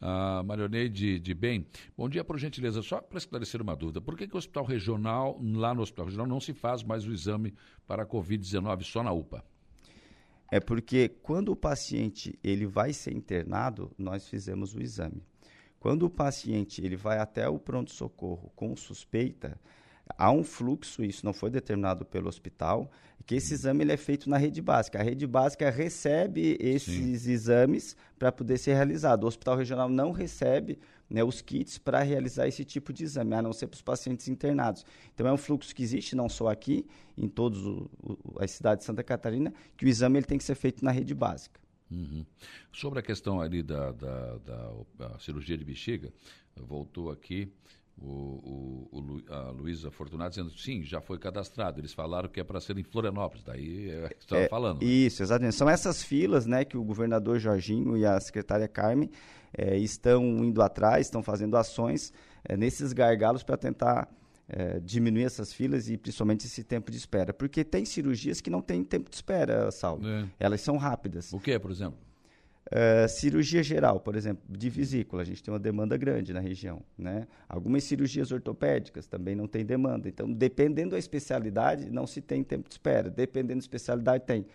Ah, 0.00 0.42
Marioneide 0.44 1.20
de 1.20 1.34
Bem, 1.34 1.66
bom 1.96 2.08
dia, 2.08 2.24
por 2.24 2.38
gentileza, 2.38 2.82
só 2.82 3.00
para 3.00 3.18
esclarecer 3.18 3.62
uma 3.62 3.76
dúvida, 3.76 4.00
por 4.00 4.16
que, 4.16 4.26
que 4.26 4.34
o 4.34 4.38
hospital 4.38 4.64
regional, 4.64 5.38
lá 5.40 5.72
no 5.72 5.82
hospital 5.82 6.06
regional, 6.06 6.26
não 6.26 6.40
se 6.40 6.52
faz 6.52 6.82
mais 6.82 7.06
o 7.06 7.12
exame 7.12 7.54
para 7.86 8.02
a 8.02 8.06
Covid-19 8.06 8.82
só 8.82 9.02
na 9.02 9.12
UPA? 9.12 9.44
É 10.52 10.60
porque 10.60 11.08
quando 11.08 11.48
o 11.48 11.56
paciente 11.56 12.38
ele 12.44 12.66
vai 12.66 12.92
ser 12.92 13.14
internado, 13.14 13.90
nós 13.96 14.28
fizemos 14.28 14.74
o 14.74 14.82
exame. 14.82 15.24
Quando 15.80 16.02
o 16.02 16.10
paciente 16.10 16.84
ele 16.84 16.94
vai 16.94 17.18
até 17.18 17.48
o 17.48 17.58
pronto-socorro 17.58 18.52
com 18.54 18.76
suspeita, 18.76 19.58
há 20.18 20.30
um 20.30 20.44
fluxo, 20.44 21.02
isso 21.02 21.24
não 21.24 21.32
foi 21.32 21.48
determinado 21.48 22.04
pelo 22.04 22.28
hospital, 22.28 22.90
que 23.24 23.36
esse 23.36 23.54
exame 23.54 23.82
ele 23.82 23.92
é 23.92 23.96
feito 23.96 24.28
na 24.28 24.36
rede 24.36 24.60
básica. 24.60 25.00
A 25.00 25.02
rede 25.02 25.26
básica 25.26 25.70
recebe 25.70 26.58
esses 26.60 27.22
Sim. 27.22 27.32
exames 27.32 27.96
para 28.18 28.30
poder 28.30 28.58
ser 28.58 28.74
realizado. 28.74 29.24
O 29.24 29.28
hospital 29.28 29.56
regional 29.56 29.88
não 29.88 30.12
recebe 30.12 30.78
né, 31.12 31.22
os 31.22 31.42
kits 31.42 31.78
para 31.78 32.02
realizar 32.02 32.48
esse 32.48 32.64
tipo 32.64 32.92
de 32.92 33.04
exame, 33.04 33.34
a 33.34 33.42
não 33.42 33.52
ser 33.52 33.66
para 33.66 33.76
os 33.76 33.82
pacientes 33.82 34.28
internados. 34.28 34.84
Então 35.14 35.26
é 35.26 35.32
um 35.32 35.36
fluxo 35.36 35.74
que 35.74 35.82
existe 35.82 36.16
não 36.16 36.28
só 36.28 36.48
aqui, 36.48 36.86
em 37.16 37.28
todas 37.28 37.60
as 38.40 38.50
cidades 38.52 38.82
de 38.82 38.86
Santa 38.86 39.02
Catarina, 39.02 39.52
que 39.76 39.84
o 39.84 39.88
exame 39.88 40.18
ele 40.18 40.26
tem 40.26 40.38
que 40.38 40.44
ser 40.44 40.54
feito 40.54 40.84
na 40.84 40.90
rede 40.90 41.14
básica. 41.14 41.60
Uhum. 41.90 42.24
Sobre 42.72 43.00
a 43.00 43.02
questão 43.02 43.40
ali 43.40 43.62
da, 43.62 43.92
da, 43.92 44.38
da, 44.38 44.72
da 44.98 45.18
cirurgia 45.18 45.58
de 45.58 45.64
bexiga, 45.64 46.10
voltou 46.56 47.10
aqui 47.10 47.52
o, 48.00 48.88
o, 48.90 48.98
o, 48.98 49.32
a 49.32 49.50
Luísa 49.50 49.90
Fortunato 49.90 50.30
dizendo 50.30 50.50
sim, 50.56 50.82
já 50.82 51.02
foi 51.02 51.18
cadastrado. 51.18 51.78
Eles 51.78 51.92
falaram 51.92 52.30
que 52.30 52.40
é 52.40 52.44
para 52.44 52.58
ser 52.60 52.78
em 52.78 52.82
Florianópolis, 52.82 53.44
daí 53.44 53.90
é 53.90 54.08
que 54.08 54.22
estava 54.22 54.42
é, 54.42 54.48
falando. 54.48 54.80
Né? 54.80 54.86
Isso, 54.86 55.22
exatamente. 55.22 55.54
São 55.54 55.68
essas 55.68 56.02
filas 56.02 56.46
né, 56.46 56.64
que 56.64 56.78
o 56.78 56.82
governador 56.82 57.38
Jorginho 57.38 57.96
e 57.96 58.06
a 58.06 58.18
secretária 58.18 58.66
Carmen 58.66 59.10
é, 59.56 59.76
estão 59.76 60.22
indo 60.44 60.62
atrás, 60.62 61.06
estão 61.06 61.22
fazendo 61.22 61.56
ações 61.56 62.12
é, 62.44 62.56
nesses 62.56 62.92
gargalos 62.92 63.42
para 63.42 63.56
tentar 63.56 64.08
é, 64.48 64.80
diminuir 64.80 65.24
essas 65.24 65.52
filas 65.52 65.88
e 65.88 65.96
principalmente 65.96 66.46
esse 66.46 66.64
tempo 66.64 66.90
de 66.90 66.96
espera. 66.96 67.32
Porque 67.32 67.64
tem 67.64 67.84
cirurgias 67.84 68.40
que 68.40 68.50
não 68.50 68.60
tem 68.60 68.82
tempo 68.82 69.10
de 69.10 69.16
espera, 69.16 69.70
Saulo. 69.70 70.06
É. 70.06 70.26
Elas 70.38 70.60
são 70.60 70.76
rápidas. 70.76 71.32
O 71.32 71.40
que, 71.40 71.58
por 71.58 71.70
exemplo? 71.70 71.98
Uh, 72.66 73.06
cirurgia 73.06 73.62
geral, 73.62 74.00
por 74.00 74.16
exemplo, 74.16 74.42
de 74.48 74.70
vesícula, 74.70 75.20
a 75.20 75.24
gente 75.26 75.42
tem 75.42 75.52
uma 75.52 75.60
demanda 75.60 75.94
grande 75.96 76.32
na 76.32 76.40
região. 76.40 76.80
Né? 76.96 77.26
Algumas 77.46 77.84
cirurgias 77.84 78.32
ortopédicas 78.32 79.06
também 79.06 79.34
não 79.34 79.46
tem 79.46 79.64
demanda. 79.64 80.08
Então, 80.08 80.32
dependendo 80.32 80.92
da 80.92 80.98
especialidade, 80.98 81.90
não 81.90 82.06
se 82.06 82.22
tem 82.22 82.42
tempo 82.42 82.68
de 82.68 82.74
espera. 82.74 83.10
Dependendo 83.10 83.58
da 83.58 83.64
especialidade, 83.64 84.24
tem 84.24 84.46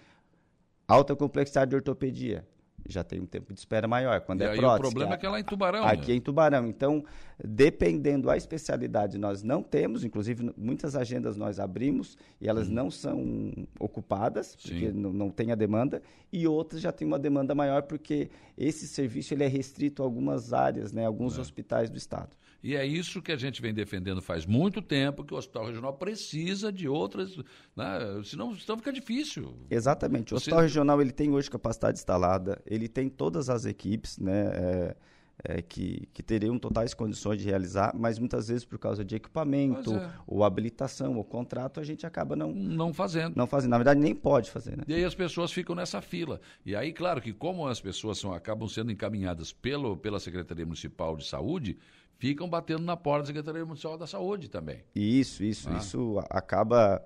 alta 0.87 1.15
complexidade 1.15 1.69
de 1.69 1.75
ortopedia 1.75 2.43
já 2.87 3.03
tem 3.03 3.19
um 3.19 3.25
tempo 3.25 3.53
de 3.53 3.59
espera 3.59 3.87
maior. 3.87 4.21
Quando 4.21 4.41
e 4.41 4.45
é 4.45 4.55
prótese, 4.55 4.89
o 4.89 4.91
problema 4.91 5.13
é 5.13 5.17
que 5.17 5.25
é 5.25 5.29
lá 5.29 5.39
em 5.39 5.43
Tubarão. 5.43 5.85
Aqui 5.85 6.11
né? 6.11 6.17
em 6.17 6.21
Tubarão. 6.21 6.67
Então, 6.67 7.03
dependendo 7.43 8.27
da 8.27 8.37
especialidade, 8.37 9.17
nós 9.17 9.43
não 9.43 9.63
temos, 9.63 10.03
inclusive 10.03 10.53
muitas 10.57 10.95
agendas 10.95 11.37
nós 11.37 11.59
abrimos 11.59 12.17
e 12.39 12.47
elas 12.47 12.69
hum. 12.69 12.73
não 12.73 12.91
são 12.91 13.51
ocupadas, 13.79 14.55
porque 14.55 14.91
não, 14.91 15.11
não 15.11 15.29
tem 15.29 15.51
a 15.51 15.55
demanda, 15.55 16.01
e 16.31 16.47
outras 16.47 16.81
já 16.81 16.91
tem 16.91 17.07
uma 17.07 17.19
demanda 17.19 17.55
maior, 17.55 17.83
porque 17.83 18.29
esse 18.57 18.87
serviço 18.87 19.33
ele 19.33 19.43
é 19.43 19.47
restrito 19.47 20.01
a 20.01 20.05
algumas 20.05 20.53
áreas, 20.53 20.91
né, 20.91 21.05
alguns 21.05 21.37
é. 21.37 21.41
hospitais 21.41 21.89
do 21.89 21.97
estado. 21.97 22.35
E 22.67 22.75
é 22.75 22.85
isso 22.85 23.21
que 23.21 23.31
a 23.31 23.37
gente 23.37 23.61
vem 23.61 23.73
defendendo 23.73 24.21
faz 24.21 24.45
muito 24.45 24.81
tempo, 24.81 25.23
que 25.23 25.33
o 25.33 25.37
Hospital 25.37 25.67
Regional 25.67 25.93
precisa 25.93 26.69
de 26.69 26.85
outras, 26.85 27.37
né? 27.73 28.21
senão, 28.25 28.53
senão 28.57 28.77
fica 28.77 28.91
difícil. 28.91 29.55
Exatamente. 29.69 30.33
O 30.33 30.35
Hospital 30.35 30.59
Regional 30.59 30.99
ele 30.99 31.13
tem 31.13 31.31
hoje 31.31 31.49
capacidade 31.49 31.97
instalada, 31.97 32.61
ele 32.65 32.89
tem 32.89 33.07
todas 33.07 33.49
as 33.49 33.63
equipes, 33.63 34.17
né? 34.17 34.51
É, 34.53 34.95
é, 35.43 35.61
que, 35.61 36.07
que 36.13 36.23
teriam 36.23 36.57
totais 36.57 36.93
condições 36.93 37.39
de 37.39 37.45
realizar, 37.45 37.93
mas 37.95 38.17
muitas 38.17 38.47
vezes 38.47 38.65
por 38.65 38.79
causa 38.79 39.05
de 39.05 39.15
equipamento, 39.15 39.93
é. 39.93 40.11
ou 40.25 40.43
habilitação, 40.43 41.15
ou 41.15 41.23
contrato, 41.23 41.79
a 41.79 41.83
gente 41.83 42.05
acaba 42.05 42.35
não... 42.35 42.51
Não 42.51 42.93
fazendo. 42.93 43.35
Não 43.35 43.45
fazendo. 43.45 43.71
Na 43.71 43.77
verdade, 43.77 43.99
nem 43.99 44.15
pode 44.15 44.49
fazer, 44.49 44.77
né? 44.77 44.83
E 44.87 44.93
aí 44.93 45.03
as 45.03 45.13
pessoas 45.13 45.51
ficam 45.51 45.75
nessa 45.75 46.01
fila. 46.01 46.41
E 46.65 46.75
aí, 46.75 46.91
claro 46.91 47.21
que 47.21 47.31
como 47.31 47.67
as 47.67 47.79
pessoas 47.79 48.17
são, 48.17 48.33
acabam 48.33 48.67
sendo 48.67 48.91
encaminhadas 48.91 49.51
pelo, 49.51 49.95
pela 49.95 50.19
Secretaria 50.19 50.65
Municipal 50.65 51.15
de 51.15 51.27
Saúde, 51.27 51.77
ficam 52.17 52.49
batendo 52.49 52.83
na 52.83 52.97
porta 52.97 53.21
da 53.21 53.27
Secretaria 53.27 53.65
Municipal 53.65 53.97
da 53.97 54.07
Saúde 54.07 54.49
também. 54.49 54.83
Isso, 54.95 55.43
isso, 55.43 55.69
ah. 55.69 55.77
isso 55.77 56.19
acaba 56.29 57.03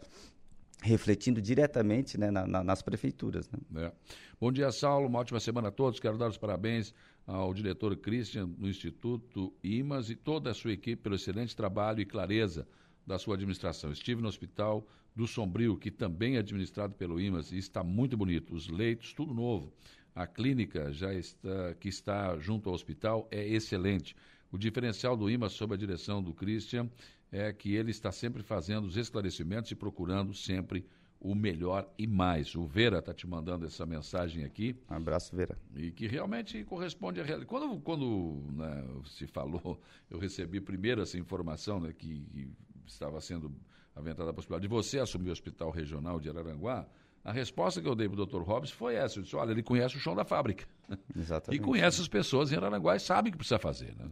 refletindo 0.82 1.40
diretamente 1.42 2.18
né, 2.18 2.32
na, 2.32 2.48
na, 2.48 2.64
nas 2.64 2.82
prefeituras. 2.82 3.50
Né? 3.50 3.86
É. 3.86 3.92
Bom 4.40 4.52
dia, 4.52 4.72
Saulo. 4.72 5.08
Uma 5.08 5.20
ótima 5.20 5.40
semana 5.40 5.68
a 5.68 5.72
todos. 5.72 6.00
Quero 6.00 6.18
dar 6.18 6.28
os 6.28 6.38
parabéns 6.38 6.94
ao 7.26 7.54
diretor 7.54 7.96
Christian 7.96 8.48
do 8.48 8.68
Instituto 8.70 9.54
IMAS 9.64 10.10
e 10.10 10.16
toda 10.16 10.52
a 10.52 10.54
sua 10.54 10.74
equipe 10.74 11.02
pelo 11.02 11.16
excelente 11.16 11.56
trabalho 11.56 12.02
e 12.02 12.06
clareza 12.06 12.68
da 13.06 13.18
sua 13.18 13.36
administração. 13.36 13.92
Estive 13.92 14.22
no 14.22 14.28
hospital 14.28 14.88
do 15.16 15.28
Sombrio, 15.28 15.78
que 15.78 15.92
também 15.92 16.36
é 16.36 16.40
administrado 16.40 16.94
pelo 16.94 17.20
IMAS, 17.20 17.52
e 17.52 17.58
está 17.58 17.84
muito 17.84 18.16
bonito. 18.16 18.56
Os 18.56 18.68
leitos, 18.68 19.14
tudo 19.14 19.34
novo. 19.34 19.72
A 20.14 20.28
clínica 20.28 20.92
já 20.92 21.14
está, 21.14 21.74
que 21.80 21.88
está 21.90 22.38
junto 22.38 22.70
ao 22.70 22.76
hospital 22.76 23.28
é 23.32 23.48
excelente. 23.48 24.16
O 24.52 24.58
diferencial 24.58 25.16
do 25.16 25.30
IMAS 25.30 25.54
sob 25.54 25.74
a 25.74 25.78
direção 25.78 26.22
do 26.22 26.34
Christian 26.34 26.90
é 27.32 27.54
que 27.54 27.74
ele 27.76 27.92
está 27.92 28.12
sempre 28.12 28.44
fazendo 28.44 28.86
os 28.86 28.98
esclarecimentos 28.98 29.72
e 29.72 29.76
procurando 29.76 30.34
sempre 30.34 30.86
o 31.22 31.36
melhor 31.36 31.88
e 31.98 32.08
mais. 32.08 32.56
O 32.56 32.66
Vera 32.66 32.98
está 32.98 33.14
te 33.14 33.28
mandando 33.28 33.66
essa 33.66 33.86
mensagem 33.86 34.44
aqui. 34.44 34.76
Um 34.90 34.96
abraço, 34.96 35.36
Vera. 35.36 35.56
E 35.76 35.92
que 35.92 36.08
realmente 36.08 36.64
corresponde 36.64 37.22
à 37.22 37.24
realidade. 37.24 37.48
Quando, 37.48 37.80
quando 37.80 38.44
né, 38.54 38.84
se 39.06 39.28
falou, 39.28 39.80
eu 40.10 40.18
recebi 40.18 40.60
primeiro 40.60 41.02
essa 41.02 41.20
informação 41.20 41.80
né, 41.80 41.94
que, 41.94 42.26
que 42.26 42.50
estava 42.88 43.22
sendo 43.22 43.56
aventada 43.96 44.32
a 44.32 44.34
possibilidade 44.34 44.68
de 44.68 44.74
você 44.74 45.00
assumir 45.00 45.30
o 45.30 45.32
Hospital 45.32 45.70
Regional 45.70 46.20
de 46.20 46.28
Araranguá, 46.28 46.88
a 47.24 47.32
resposta 47.32 47.80
que 47.80 47.88
eu 47.88 47.94
dei 47.94 48.10
para 48.10 48.20
o 48.20 48.26
Dr. 48.26 48.42
Hobbs 48.42 48.72
foi 48.72 48.96
essa. 48.96 49.20
Eu 49.20 49.24
disse, 49.24 49.36
olha, 49.36 49.52
ele 49.52 49.62
conhece 49.62 49.96
o 49.96 50.00
chão 50.00 50.16
da 50.16 50.26
fábrica. 50.26 50.66
Exatamente. 51.16 51.62
E 51.62 51.64
conhece 51.64 52.02
as 52.02 52.08
pessoas 52.08 52.52
em 52.52 52.56
Araranguá 52.56 52.96
e 52.96 53.00
sabe 53.00 53.30
o 53.30 53.32
que 53.32 53.38
precisa 53.38 53.60
fazer. 53.60 53.96
Né? 53.96 54.10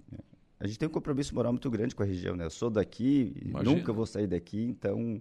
A 0.60 0.68
gente 0.68 0.78
tem 0.78 0.88
um 0.88 0.92
compromisso 0.92 1.34
moral 1.34 1.52
muito 1.52 1.72
grande 1.72 1.96
com 1.96 2.04
a 2.04 2.06
região. 2.06 2.36
Né? 2.36 2.46
Eu 2.46 2.52
sou 2.52 2.70
daqui, 2.70 3.34
Imagina. 3.44 3.76
nunca 3.76 3.92
vou 3.92 4.06
sair 4.06 4.28
daqui, 4.28 4.62
então 4.62 5.20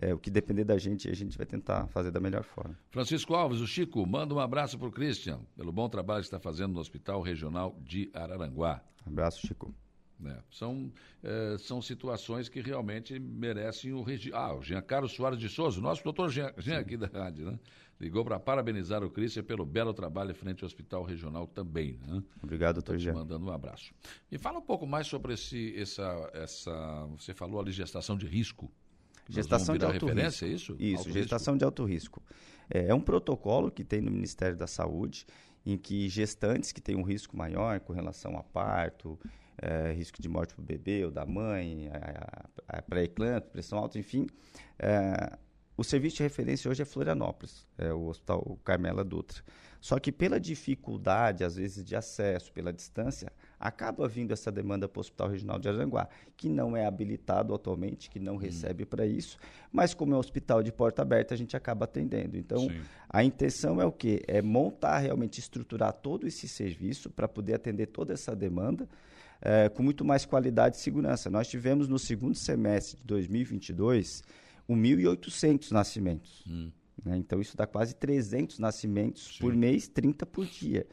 é, 0.00 0.14
o 0.14 0.18
que 0.18 0.30
depender 0.30 0.64
da 0.64 0.78
gente, 0.78 1.08
a 1.08 1.14
gente 1.14 1.36
vai 1.36 1.46
tentar 1.46 1.86
fazer 1.88 2.10
da 2.10 2.20
melhor 2.20 2.44
forma. 2.44 2.78
Francisco 2.90 3.34
Alves, 3.34 3.60
o 3.60 3.66
Chico, 3.66 4.04
manda 4.06 4.34
um 4.34 4.40
abraço 4.40 4.78
para 4.78 4.88
o 4.88 4.92
Christian, 4.92 5.40
pelo 5.56 5.72
bom 5.72 5.88
trabalho 5.88 6.20
que 6.20 6.26
está 6.26 6.38
fazendo 6.38 6.74
no 6.74 6.80
Hospital 6.80 7.20
Regional 7.22 7.76
de 7.80 8.10
Araranguá. 8.14 8.82
abraço, 9.06 9.46
Chico. 9.46 9.74
É, 10.24 10.36
são, 10.50 10.92
é, 11.22 11.56
são 11.58 11.80
situações 11.80 12.48
que 12.48 12.60
realmente 12.60 13.18
merecem 13.20 13.92
o 13.92 14.02
registro. 14.02 14.36
Ah, 14.36 14.56
o 14.56 14.62
Jean 14.62 14.82
Carlos 14.82 15.12
Soares 15.12 15.38
de 15.38 15.48
Souza, 15.48 15.80
nosso 15.80 16.02
doutor 16.02 16.28
Jean, 16.28 16.52
Jean 16.58 16.80
aqui 16.80 16.96
da 16.96 17.06
rádio, 17.06 17.52
né? 17.52 17.58
Ligou 18.00 18.24
para 18.24 18.38
parabenizar 18.38 19.02
o 19.02 19.10
Christian 19.10 19.42
pelo 19.42 19.66
belo 19.66 19.92
trabalho 19.92 20.34
frente 20.34 20.62
ao 20.62 20.66
Hospital 20.66 21.02
Regional 21.02 21.46
também. 21.48 21.98
Né? 22.06 22.22
Obrigado, 22.42 22.74
doutor 22.74 22.96
Jean. 22.98 23.12
Mandando 23.12 23.46
um 23.46 23.52
abraço. 23.52 23.92
Me 24.30 24.38
fala 24.38 24.58
um 24.58 24.62
pouco 24.62 24.86
mais 24.86 25.08
sobre 25.08 25.34
esse, 25.34 25.76
essa, 25.76 26.30
essa. 26.32 27.06
Você 27.18 27.34
falou 27.34 27.60
ali 27.60 27.72
gestação 27.72 28.16
de 28.16 28.26
risco. 28.26 28.70
Gestação 29.28 29.76
de 29.76 29.84
alto 29.84 30.06
risco. 30.06 30.44
isso? 30.46 30.76
Isso, 30.78 30.98
alto 30.98 31.12
gestação 31.12 31.54
risco. 31.54 31.58
de 31.58 31.64
alto 31.64 31.84
risco. 31.84 32.22
É, 32.70 32.88
é 32.88 32.94
um 32.94 33.00
protocolo 33.00 33.70
que 33.70 33.84
tem 33.84 34.00
no 34.00 34.10
Ministério 34.10 34.56
da 34.56 34.66
Saúde 34.66 35.26
em 35.66 35.76
que 35.76 36.08
gestantes 36.08 36.72
que 36.72 36.80
têm 36.80 36.96
um 36.96 37.02
risco 37.02 37.36
maior 37.36 37.80
com 37.80 37.92
relação 37.92 38.36
a 38.38 38.42
parto, 38.42 39.18
é, 39.60 39.92
risco 39.92 40.22
de 40.22 40.28
morte 40.28 40.54
para 40.54 40.62
o 40.62 40.64
bebê 40.64 41.04
ou 41.04 41.10
da 41.10 41.26
mãe, 41.26 41.88
a, 41.88 42.48
a, 42.68 42.78
a 42.78 42.82
pré-eclâmpsia, 42.82 43.50
pressão 43.50 43.78
alta, 43.78 43.98
enfim, 43.98 44.26
é, 44.78 45.36
o 45.76 45.84
serviço 45.84 46.16
de 46.16 46.22
referência 46.22 46.70
hoje 46.70 46.82
é 46.82 46.84
Florianópolis, 46.84 47.66
é 47.76 47.92
o 47.92 48.06
Hospital 48.06 48.58
Carmela 48.64 49.04
Dutra. 49.04 49.42
Só 49.80 49.98
que 49.98 50.10
pela 50.10 50.40
dificuldade, 50.40 51.44
às 51.44 51.56
vezes, 51.56 51.84
de 51.84 51.94
acesso, 51.94 52.52
pela 52.52 52.72
distância, 52.72 53.32
acaba 53.58 54.06
vindo 54.06 54.32
essa 54.32 54.52
demanda 54.52 54.88
para 54.88 54.98
o 54.98 55.00
Hospital 55.00 55.28
Regional 55.28 55.58
de 55.58 55.68
Aranguá, 55.68 56.08
que 56.36 56.48
não 56.48 56.76
é 56.76 56.86
habilitado 56.86 57.54
atualmente, 57.54 58.08
que 58.08 58.18
não 58.20 58.34
hum. 58.34 58.38
recebe 58.38 58.84
para 58.84 59.06
isso, 59.06 59.38
mas 59.72 59.94
como 59.94 60.14
é 60.14 60.16
um 60.16 60.20
hospital 60.20 60.62
de 60.62 60.72
porta 60.72 61.02
aberta, 61.02 61.34
a 61.34 61.36
gente 61.36 61.56
acaba 61.56 61.84
atendendo. 61.84 62.36
Então, 62.36 62.60
Sim. 62.60 62.80
a 63.08 63.24
intenção 63.24 63.80
é 63.80 63.84
o 63.84 63.92
quê? 63.92 64.22
É 64.26 64.40
montar, 64.40 64.98
realmente 64.98 65.40
estruturar 65.40 65.92
todo 65.92 66.26
esse 66.26 66.46
serviço 66.48 67.10
para 67.10 67.26
poder 67.26 67.54
atender 67.54 67.86
toda 67.86 68.12
essa 68.12 68.34
demanda, 68.34 68.88
é, 69.40 69.68
com 69.68 69.82
muito 69.82 70.04
mais 70.04 70.24
qualidade 70.24 70.76
e 70.76 70.80
segurança. 70.80 71.30
Nós 71.30 71.48
tivemos 71.48 71.88
no 71.88 71.98
segundo 71.98 72.34
semestre 72.34 72.98
de 72.98 73.06
2022 73.06 74.22
1.800 74.68 75.70
nascimentos. 75.70 76.44
Hum. 76.46 76.70
Né? 77.04 77.16
Então, 77.16 77.40
isso 77.40 77.56
dá 77.56 77.66
quase 77.66 77.94
300 77.94 78.58
nascimentos 78.58 79.36
Sim. 79.36 79.40
por 79.40 79.54
mês, 79.54 79.88
30 79.88 80.26
por 80.26 80.44
dia. 80.46 80.86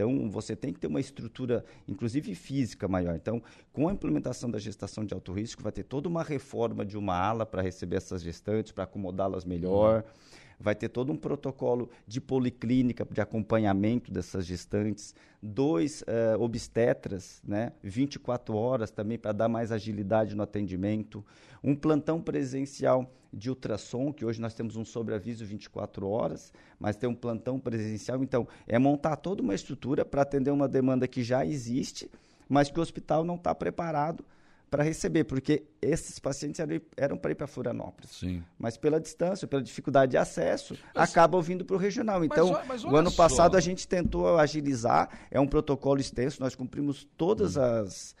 Então, 0.00 0.30
você 0.30 0.56
tem 0.56 0.72
que 0.72 0.80
ter 0.80 0.86
uma 0.86 1.00
estrutura, 1.00 1.64
inclusive 1.86 2.34
física, 2.34 2.88
maior. 2.88 3.14
Então, 3.14 3.42
com 3.72 3.86
a 3.88 3.92
implementação 3.92 4.50
da 4.50 4.58
gestação 4.58 5.04
de 5.04 5.12
alto 5.12 5.32
risco, 5.32 5.62
vai 5.62 5.72
ter 5.72 5.82
toda 5.82 6.08
uma 6.08 6.22
reforma 6.22 6.84
de 6.84 6.96
uma 6.96 7.14
ala 7.14 7.44
para 7.44 7.60
receber 7.60 7.96
essas 7.96 8.22
gestantes, 8.22 8.72
para 8.72 8.84
acomodá-las 8.84 9.44
melhor. 9.44 10.04
Hum 10.06 10.39
vai 10.60 10.74
ter 10.74 10.90
todo 10.90 11.10
um 11.10 11.16
protocolo 11.16 11.88
de 12.06 12.20
policlínica, 12.20 13.06
de 13.10 13.20
acompanhamento 13.20 14.12
dessas 14.12 14.44
gestantes, 14.44 15.14
dois 15.42 16.02
uh, 16.02 16.38
obstetras, 16.38 17.40
né, 17.42 17.72
24 17.82 18.54
horas 18.54 18.90
também 18.90 19.18
para 19.18 19.32
dar 19.32 19.48
mais 19.48 19.72
agilidade 19.72 20.36
no 20.36 20.42
atendimento, 20.42 21.24
um 21.64 21.74
plantão 21.74 22.20
presencial 22.20 23.10
de 23.32 23.48
ultrassom, 23.48 24.12
que 24.12 24.24
hoje 24.24 24.40
nós 24.40 24.54
temos 24.54 24.76
um 24.76 24.84
sobreaviso 24.84 25.46
24 25.46 26.06
horas, 26.06 26.52
mas 26.78 26.96
tem 26.96 27.08
um 27.08 27.14
plantão 27.14 27.58
presencial, 27.58 28.22
então 28.22 28.46
é 28.66 28.78
montar 28.78 29.16
toda 29.16 29.42
uma 29.42 29.54
estrutura 29.54 30.04
para 30.04 30.22
atender 30.22 30.50
uma 30.50 30.68
demanda 30.68 31.08
que 31.08 31.22
já 31.22 31.46
existe, 31.46 32.10
mas 32.48 32.70
que 32.70 32.78
o 32.78 32.82
hospital 32.82 33.24
não 33.24 33.36
está 33.36 33.54
preparado 33.54 34.24
para 34.70 34.84
receber, 34.84 35.24
porque 35.24 35.64
esses 35.82 36.18
pacientes 36.20 36.60
eram, 36.96 37.18
para 37.18 37.32
ir 37.32 37.34
para 37.34 37.46
Florianópolis. 37.48 38.12
Sim. 38.12 38.42
Mas 38.56 38.76
pela 38.76 39.00
distância, 39.00 39.48
pela 39.48 39.62
dificuldade 39.62 40.12
de 40.12 40.16
acesso, 40.16 40.78
mas, 40.94 41.10
acabam 41.10 41.42
vindo 41.42 41.64
para 41.64 41.74
o 41.74 41.78
regional. 41.78 42.24
Então, 42.24 42.52
mas, 42.52 42.66
mas 42.66 42.84
o 42.84 42.94
ano 42.94 43.10
passado 43.10 43.56
a 43.56 43.60
gente 43.60 43.88
tentou 43.88 44.38
agilizar, 44.38 45.10
é 45.30 45.40
um 45.40 45.46
protocolo 45.46 46.00
extenso, 46.00 46.40
nós 46.40 46.54
cumprimos 46.54 47.06
todas 47.16 47.56
hum. 47.56 47.62
as 47.62 48.14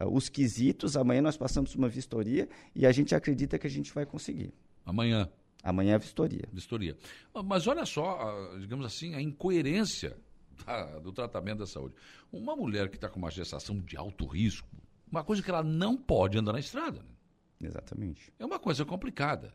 uh, 0.00 0.06
os 0.08 0.28
quesitos, 0.28 0.96
amanhã 0.96 1.20
nós 1.20 1.36
passamos 1.36 1.74
uma 1.74 1.88
vistoria 1.88 2.48
e 2.74 2.86
a 2.86 2.92
gente 2.92 3.14
acredita 3.14 3.58
que 3.58 3.66
a 3.66 3.70
gente 3.70 3.92
vai 3.92 4.06
conseguir. 4.06 4.54
Amanhã. 4.84 5.28
Amanhã 5.64 5.92
é 5.92 5.94
a 5.96 5.98
vistoria. 5.98 6.44
Vistoria. 6.52 6.96
Mas 7.44 7.66
olha 7.66 7.84
só, 7.84 8.54
digamos 8.60 8.86
assim, 8.86 9.16
a 9.16 9.20
incoerência 9.20 10.16
do 11.02 11.12
tratamento 11.12 11.58
da 11.58 11.66
saúde. 11.66 11.96
Uma 12.32 12.54
mulher 12.54 12.88
que 12.88 12.94
está 12.94 13.08
com 13.08 13.18
uma 13.18 13.30
gestação 13.32 13.80
de 13.80 13.96
alto 13.96 14.24
risco, 14.26 14.68
uma 15.10 15.24
coisa 15.24 15.42
que 15.42 15.50
ela 15.50 15.62
não 15.62 15.96
pode 15.96 16.38
andar 16.38 16.52
na 16.52 16.60
estrada. 16.60 17.00
Né? 17.00 17.68
Exatamente. 17.68 18.32
É 18.38 18.44
uma 18.44 18.58
coisa 18.58 18.84
complicada. 18.84 19.54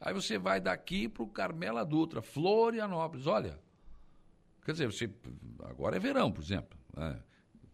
Aí 0.00 0.12
você 0.12 0.36
vai 0.36 0.60
daqui 0.60 1.08
para 1.08 1.22
o 1.22 1.28
Carmela 1.28 1.84
Dutra, 1.84 2.20
Florianópolis. 2.20 3.26
Olha, 3.26 3.58
quer 4.64 4.72
dizer, 4.72 4.86
você, 4.86 5.10
agora 5.64 5.96
é 5.96 5.98
verão, 5.98 6.30
por 6.30 6.42
exemplo. 6.42 6.78
Né? 6.94 7.18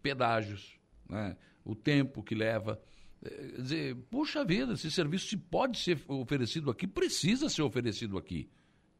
Pedágios, 0.01 0.79
né? 1.09 1.35
o 1.65 1.75
tempo 1.75 2.23
que 2.23 2.33
leva. 2.33 2.81
É, 3.23 3.29
quer 3.29 3.61
dizer, 3.61 3.95
puxa 4.09 4.45
vida, 4.45 4.73
esse 4.73 4.89
serviço 4.89 5.27
se 5.27 5.37
pode 5.37 5.77
ser 5.77 6.01
oferecido 6.07 6.71
aqui, 6.71 6.87
precisa 6.87 7.49
ser 7.49 7.63
oferecido 7.63 8.17
aqui. 8.17 8.49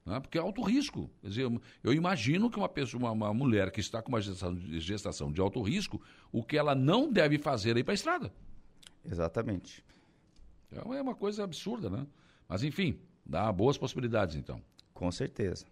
Né? 0.05 0.20
Porque 0.20 0.38
é 0.38 0.41
alto 0.41 0.62
risco. 0.62 1.10
Quer 1.22 1.27
dizer, 1.27 1.62
eu 1.84 1.93
imagino 1.93 2.50
que 2.50 2.58
uma 2.58 2.70
pessoa, 2.70 3.12
uma, 3.12 3.34
mulher 3.34 3.72
que 3.72 3.79
está 3.79 4.01
com 4.01 4.10
uma 4.10 4.22
gestação, 4.22 4.58
gestação, 4.79 5.31
de 5.31 5.39
alto 5.41 5.62
risco, 5.62 6.01
o 6.31 6.43
que 6.43 6.58
ela 6.58 6.74
não 6.74 7.12
deve 7.12 7.38
fazer 7.38 7.75
é 7.77 7.79
ir 7.79 7.84
para 7.84 7.93
a 7.93 7.96
estrada. 7.96 8.34
Exatamente. 9.05 9.84
Então 10.72 10.93
é 10.93 11.01
uma 11.01 11.15
coisa 11.15 11.43
absurda, 11.43 11.89
né? 11.89 12.08
Mas 12.48 12.63
enfim, 12.63 13.00
dá 13.25 13.51
boas 13.51 13.77
possibilidades 13.77 14.36
então. 14.36 14.62
Com 14.93 15.12
certeza. 15.12 15.65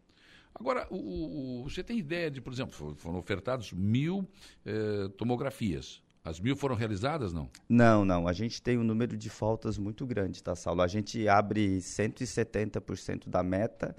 Agora, 0.54 0.88
o, 0.90 1.62
o, 1.62 1.64
você 1.64 1.84
tem 1.84 1.98
ideia 2.00 2.30
de, 2.30 2.42
por 2.42 2.52
exemplo, 2.52 2.96
foram 2.96 3.20
ofertados 3.20 3.72
mil 3.72 4.28
eh, 4.66 5.08
tomografias. 5.18 6.02
As 6.24 6.40
mil 6.40 6.56
foram 6.56 6.76
realizadas, 6.76 7.32
não? 7.32 7.50
Não, 7.68 8.04
não. 8.04 8.28
A 8.28 8.34
gente 8.34 8.62
tem 8.62 8.78
um 8.78 8.84
número 8.84 9.16
de 9.16 9.30
faltas 9.30 9.78
muito 9.78 10.06
grande, 10.06 10.44
tá, 10.44 10.56
Saulo? 10.56 10.82
A 10.82 10.88
gente 10.88 11.28
abre 11.28 11.78
170% 11.78 13.30
da 13.30 13.42
meta 13.42 13.96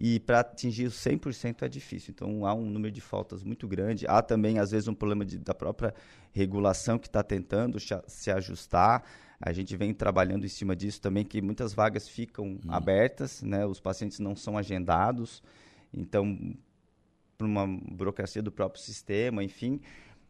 e 0.00 0.18
para 0.18 0.40
atingir 0.40 0.86
os 0.86 0.94
100% 0.94 1.60
é 1.60 1.68
difícil. 1.68 2.12
Então 2.12 2.46
há 2.46 2.54
um 2.54 2.64
número 2.64 2.90
de 2.90 3.02
faltas 3.02 3.44
muito 3.44 3.68
grande. 3.68 4.06
Há 4.08 4.22
também, 4.22 4.58
às 4.58 4.70
vezes, 4.70 4.88
um 4.88 4.94
problema 4.94 5.26
de, 5.26 5.38
da 5.38 5.52
própria 5.52 5.94
regulação 6.32 6.98
que 6.98 7.06
está 7.06 7.22
tentando 7.22 7.76
se 8.06 8.30
ajustar. 8.30 9.04
A 9.38 9.52
gente 9.52 9.76
vem 9.76 9.92
trabalhando 9.92 10.46
em 10.46 10.48
cima 10.48 10.74
disso 10.74 11.02
também, 11.02 11.22
que 11.22 11.42
muitas 11.42 11.74
vagas 11.74 12.08
ficam 12.08 12.46
hum. 12.46 12.60
abertas, 12.70 13.42
né? 13.42 13.66
os 13.66 13.78
pacientes 13.78 14.18
não 14.20 14.34
são 14.34 14.56
agendados. 14.56 15.42
Então, 15.92 16.56
por 17.36 17.46
uma 17.46 17.66
burocracia 17.66 18.42
do 18.42 18.50
próprio 18.50 18.82
sistema, 18.82 19.44
enfim. 19.44 19.82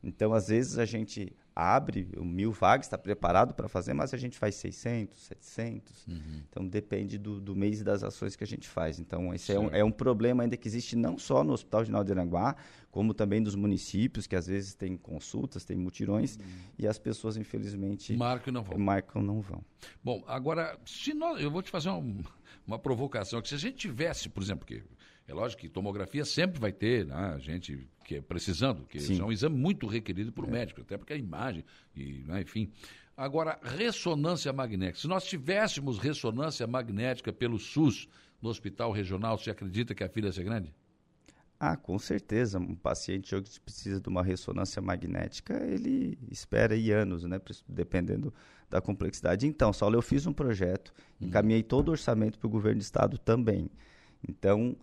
Então, 0.03 0.33
às 0.33 0.49
vezes, 0.49 0.79
a 0.79 0.85
gente 0.85 1.33
abre 1.61 2.09
mil 2.17 2.52
vagas, 2.52 2.87
está 2.87 2.97
preparado 2.97 3.52
para 3.52 3.69
fazer, 3.69 3.93
mas 3.93 4.14
a 4.14 4.17
gente 4.17 4.38
faz 4.38 4.55
600, 4.55 5.21
700. 5.21 6.07
Uhum. 6.07 6.43
Então 6.49 6.67
depende 6.67 7.19
do, 7.19 7.38
do 7.38 7.55
mês 7.55 7.81
e 7.81 7.85
das 7.85 8.02
ações 8.02 8.35
que 8.35 8.43
a 8.43 8.47
gente 8.47 8.67
faz. 8.67 8.99
Então 8.99 9.35
esse 9.35 9.52
é 9.52 9.59
um, 9.59 9.69
é 9.69 9.85
um, 9.85 9.90
problema 9.90 10.43
ainda 10.43 10.57
que 10.57 10.67
existe 10.67 10.97
não 10.97 11.19
só 11.19 11.45
no 11.45 11.52
Hospital 11.52 11.81
Regional 11.81 12.02
de 12.02 12.12
Aranguá, 12.12 12.57
como 12.90 13.12
também 13.12 13.43
dos 13.43 13.55
municípios, 13.55 14.26
que 14.26 14.35
às 14.35 14.47
vezes 14.47 14.75
tem 14.75 14.97
consultas, 14.97 15.64
tem 15.64 15.76
mutirões, 15.76 16.37
uhum. 16.37 16.45
e 16.79 16.87
as 16.87 16.99
pessoas, 16.99 17.37
infelizmente, 17.37 18.17
marcam 18.17 18.52
não 18.52 18.62
vão. 18.62 18.79
Marcam 18.79 19.23
não 19.23 19.40
vão. 19.40 19.62
Bom, 20.02 20.25
agora, 20.26 20.79
se 20.87 21.12
nós, 21.12 21.43
eu 21.43 21.50
vou 21.50 21.62
te 21.62 21.71
fazer 21.71 21.90
um, 21.90 22.23
uma 22.67 22.79
provocação, 22.79 23.40
que 23.43 23.49
se 23.49 23.55
a 23.55 23.59
gente 23.59 23.76
tivesse, 23.76 24.29
por 24.29 24.43
exemplo, 24.43 24.67
que 24.67 24.83
é 25.31 25.35
lógico 25.35 25.63
que 25.63 25.69
tomografia 25.69 26.25
sempre 26.25 26.59
vai 26.59 26.73
ter, 26.73 27.07
né, 27.07 27.37
gente 27.39 27.89
que 28.05 28.17
é 28.17 28.21
precisando, 28.21 28.85
que 28.87 28.99
Sim. 28.99 29.21
é 29.21 29.25
um 29.25 29.31
exame 29.31 29.57
muito 29.57 29.87
requerido 29.87 30.33
por 30.33 30.49
é. 30.49 30.51
médico, 30.51 30.81
até 30.81 30.99
porque 30.99 31.13
a 31.13 31.17
imagem, 31.17 31.65
e, 31.95 32.25
né, 32.27 32.43
enfim. 32.43 32.73
Agora, 33.17 33.59
ressonância 33.63 34.53
magnética. 34.53 34.99
Se 34.99 35.07
nós 35.07 35.25
tivéssemos 35.25 35.99
ressonância 35.99 36.67
magnética 36.67 37.33
pelo 37.33 37.59
SUS 37.61 38.09
no 38.43 38.49
hospital 38.49 38.91
regional, 38.91 39.39
você 39.39 39.51
acredita 39.51 39.95
que 39.95 40.03
a 40.03 40.09
fila 40.09 40.27
ia 40.27 40.33
ser 40.33 40.43
grande? 40.43 40.75
Ah, 41.61 41.77
com 41.77 41.99
certeza. 41.99 42.59
Um 42.59 42.75
paciente 42.75 43.33
hoje 43.35 43.51
que 43.51 43.61
precisa 43.61 44.01
de 44.01 44.09
uma 44.09 44.23
ressonância 44.23 44.81
magnética, 44.83 45.63
ele 45.65 46.19
espera 46.31 46.75
aí 46.75 46.91
anos, 46.91 47.23
né? 47.23 47.39
Dependendo 47.69 48.33
da 48.69 48.81
complexidade. 48.81 49.47
Então, 49.47 49.73
Saulo, 49.73 49.97
eu 49.97 50.03
fiz 50.03 50.27
um 50.27 50.33
projeto, 50.33 50.93
uhum. 51.21 51.29
encaminhei 51.29 51.63
todo 51.63 51.89
o 51.89 51.91
orçamento 51.93 52.39
para 52.39 52.47
o 52.47 52.51
governo 52.51 52.79
do 52.79 52.83
estado 52.83 53.19
também. 53.19 53.71
Então, 54.27 54.77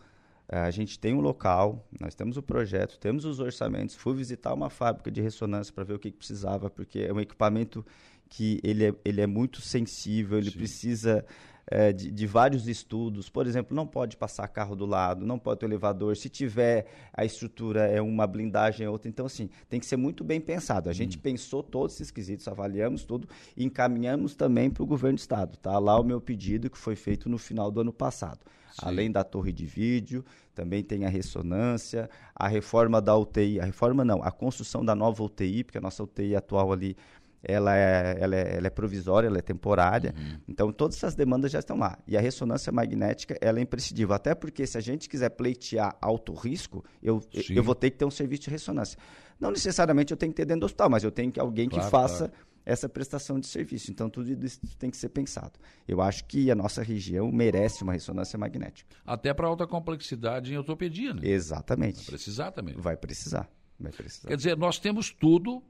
a 0.50 0.72
gente 0.72 0.98
tem 0.98 1.14
um 1.14 1.20
local, 1.20 1.86
nós 2.00 2.16
temos 2.16 2.38
o 2.38 2.42
projeto, 2.42 2.98
temos 2.98 3.26
os 3.26 3.40
orçamentos. 3.40 3.96
Fui 3.96 4.16
visitar 4.16 4.54
uma 4.54 4.70
fábrica 4.70 5.12
de 5.12 5.22
ressonância 5.22 5.74
para 5.74 5.84
ver 5.84 5.94
o 5.94 6.00
que, 6.00 6.10
que, 6.10 6.18
precisava, 6.18 6.70
porque 6.70 7.00
é 7.00 7.14
um 7.14 7.20
equipamento 7.20 7.86
que 8.30 8.60
ele 8.64 8.86
é, 8.86 8.94
ele 9.04 9.22
é 9.22 9.28
muito 9.28 9.62
sensível, 9.62 10.38
ele 10.38 10.52
Sim. 10.52 10.58
precisa 10.58 11.26
é, 11.70 11.92
de, 11.92 12.10
de, 12.10 12.26
vários 12.26 12.68
estudos. 12.68 13.30
Por 13.30 13.46
exemplo, 13.46 13.76
não 13.76 13.86
pode 13.86 14.16
passar 14.16 14.48
carro 14.48 14.76
do 14.76 14.86
lado, 14.86 15.26
não 15.26 15.38
pode 15.38 15.60
ter 15.60 15.66
elevador. 15.66 16.16
Se 16.16 16.30
tiver, 16.30 16.86
a 17.14 17.26
estrutura 17.26 17.88
é 17.88 18.02
uma 18.02 18.26
blindagem 18.26 18.86
é 18.86 18.90
outra. 18.90 19.10
Então, 19.10 19.26
assim, 19.26 19.50
tem 19.70 19.80
que 19.80 19.86
ser 19.86 19.98
muito 19.98 20.24
bem 20.24 20.40
pensado. 20.40 20.90
A 20.90 20.94
gente 20.94 21.18
hum. 21.18 21.22
pensou 21.22 21.62
todos 21.62 21.96
esses 21.96 22.12
quesitos, 22.12 22.48
avaliamos 22.48 23.04
tudo 23.04 23.28
e 23.56 23.66
encaminhamos 23.66 24.36
também 24.36 24.70
para 24.70 24.84
o 24.84 24.86
governo 24.86 25.18
do 25.18 25.20
estado. 25.20 25.58
Tá 25.58 25.78
lá 25.78 26.00
o 26.00 26.04
meu 26.04 26.22
pedido 26.22 26.70
que 26.70 26.78
foi 26.78 26.96
feito 26.96 27.30
no 27.30 27.38
final 27.38 27.70
do 27.70 27.82
ano 27.82 27.92
passado. 27.92 28.40
Sim. 28.72 28.82
Além 28.84 29.12
da 29.12 29.24
torre 29.24 29.52
de 29.52 29.66
vídeo, 29.66 30.24
também 30.54 30.84
tem 30.84 31.06
a 31.06 31.10
ressonância, 31.10 32.10
a 32.36 32.48
reforma 32.48 33.02
da 33.02 33.16
UTI, 33.18 33.60
a 33.60 33.66
reforma 33.66 34.06
não, 34.06 34.22
a 34.24 34.32
construção 34.32 34.86
da 34.86 34.96
nova 34.96 35.24
UTI, 35.24 35.64
porque 35.64 35.78
a 35.78 35.82
nossa 35.82 36.04
UTI 36.04 36.36
atual 36.36 36.72
ali 36.72 36.96
ela 37.44 37.76
é, 37.76 38.18
ela 38.20 38.36
é, 38.36 38.58
ela 38.58 38.68
é 38.68 38.70
provisória, 38.70 39.28
ela 39.28 39.38
é 39.38 39.42
temporária. 39.42 40.14
Uhum. 40.18 40.40
Então, 40.48 40.72
todas 40.72 40.98
essas 40.98 41.16
demandas 41.16 41.52
já 41.52 41.60
estão 41.60 41.78
lá. 41.78 41.98
E 42.08 42.18
a 42.18 42.22
ressonância 42.22 42.72
magnética, 42.72 43.38
ela 43.40 43.60
é 43.60 43.62
imprescindível. 43.62 44.16
Até 44.16 44.34
porque, 44.34 44.66
se 44.66 44.78
a 44.78 44.82
gente 44.82 45.08
quiser 45.08 45.30
pleitear 45.30 45.96
alto 46.02 46.34
risco, 46.34 46.84
eu, 47.02 47.22
eu 47.50 47.64
vou 47.64 47.76
ter 47.76 47.92
que 47.92 47.98
ter 47.98 48.06
um 48.06 48.12
serviço 48.12 48.44
de 48.44 48.50
ressonância. 48.50 48.98
Não 49.40 49.52
necessariamente 49.52 50.12
eu 50.12 50.18
tenho 50.18 50.32
que 50.32 50.38
ter 50.38 50.46
dentro 50.46 50.62
do 50.62 50.66
hospital, 50.66 50.90
mas 50.90 51.04
eu 51.04 51.12
tenho 51.12 51.32
que 51.32 51.40
alguém 51.40 51.70
claro, 51.70 51.86
que 51.86 51.92
faça 51.92 52.30
claro. 52.30 52.34
essa 52.66 52.90
prestação 52.90 53.40
de 53.40 53.48
serviço. 53.48 53.92
Então, 53.92 54.10
tudo 54.10 54.30
isso 54.46 54.60
tem 54.80 54.90
que 54.90 54.98
ser 54.98 55.10
pensado. 55.10 55.60
Eu 55.88 56.02
acho 56.02 56.26
que 56.26 56.50
a 56.50 56.56
nossa 56.56 56.82
região 56.82 57.32
merece 57.32 57.84
uma 57.84 57.94
ressonância 57.94 58.38
magnética. 58.38 58.96
Até 59.06 59.34
para 59.34 59.48
alta 59.48 59.68
complexidade 59.68 60.52
em 60.52 60.58
ortopedia, 60.58 61.14
né? 61.14 61.22
Exatamente. 61.24 61.98
Vai 61.98 62.06
precisar 62.06 62.52
também. 62.52 62.76
Vai 62.76 62.98
precisar. 62.98 63.48
Vai 63.80 63.92
precisar. 63.92 64.28
Quer 64.28 64.38
dizer, 64.38 64.58
nós 64.58 64.80
temos 64.80 65.12
tudo 65.12 65.62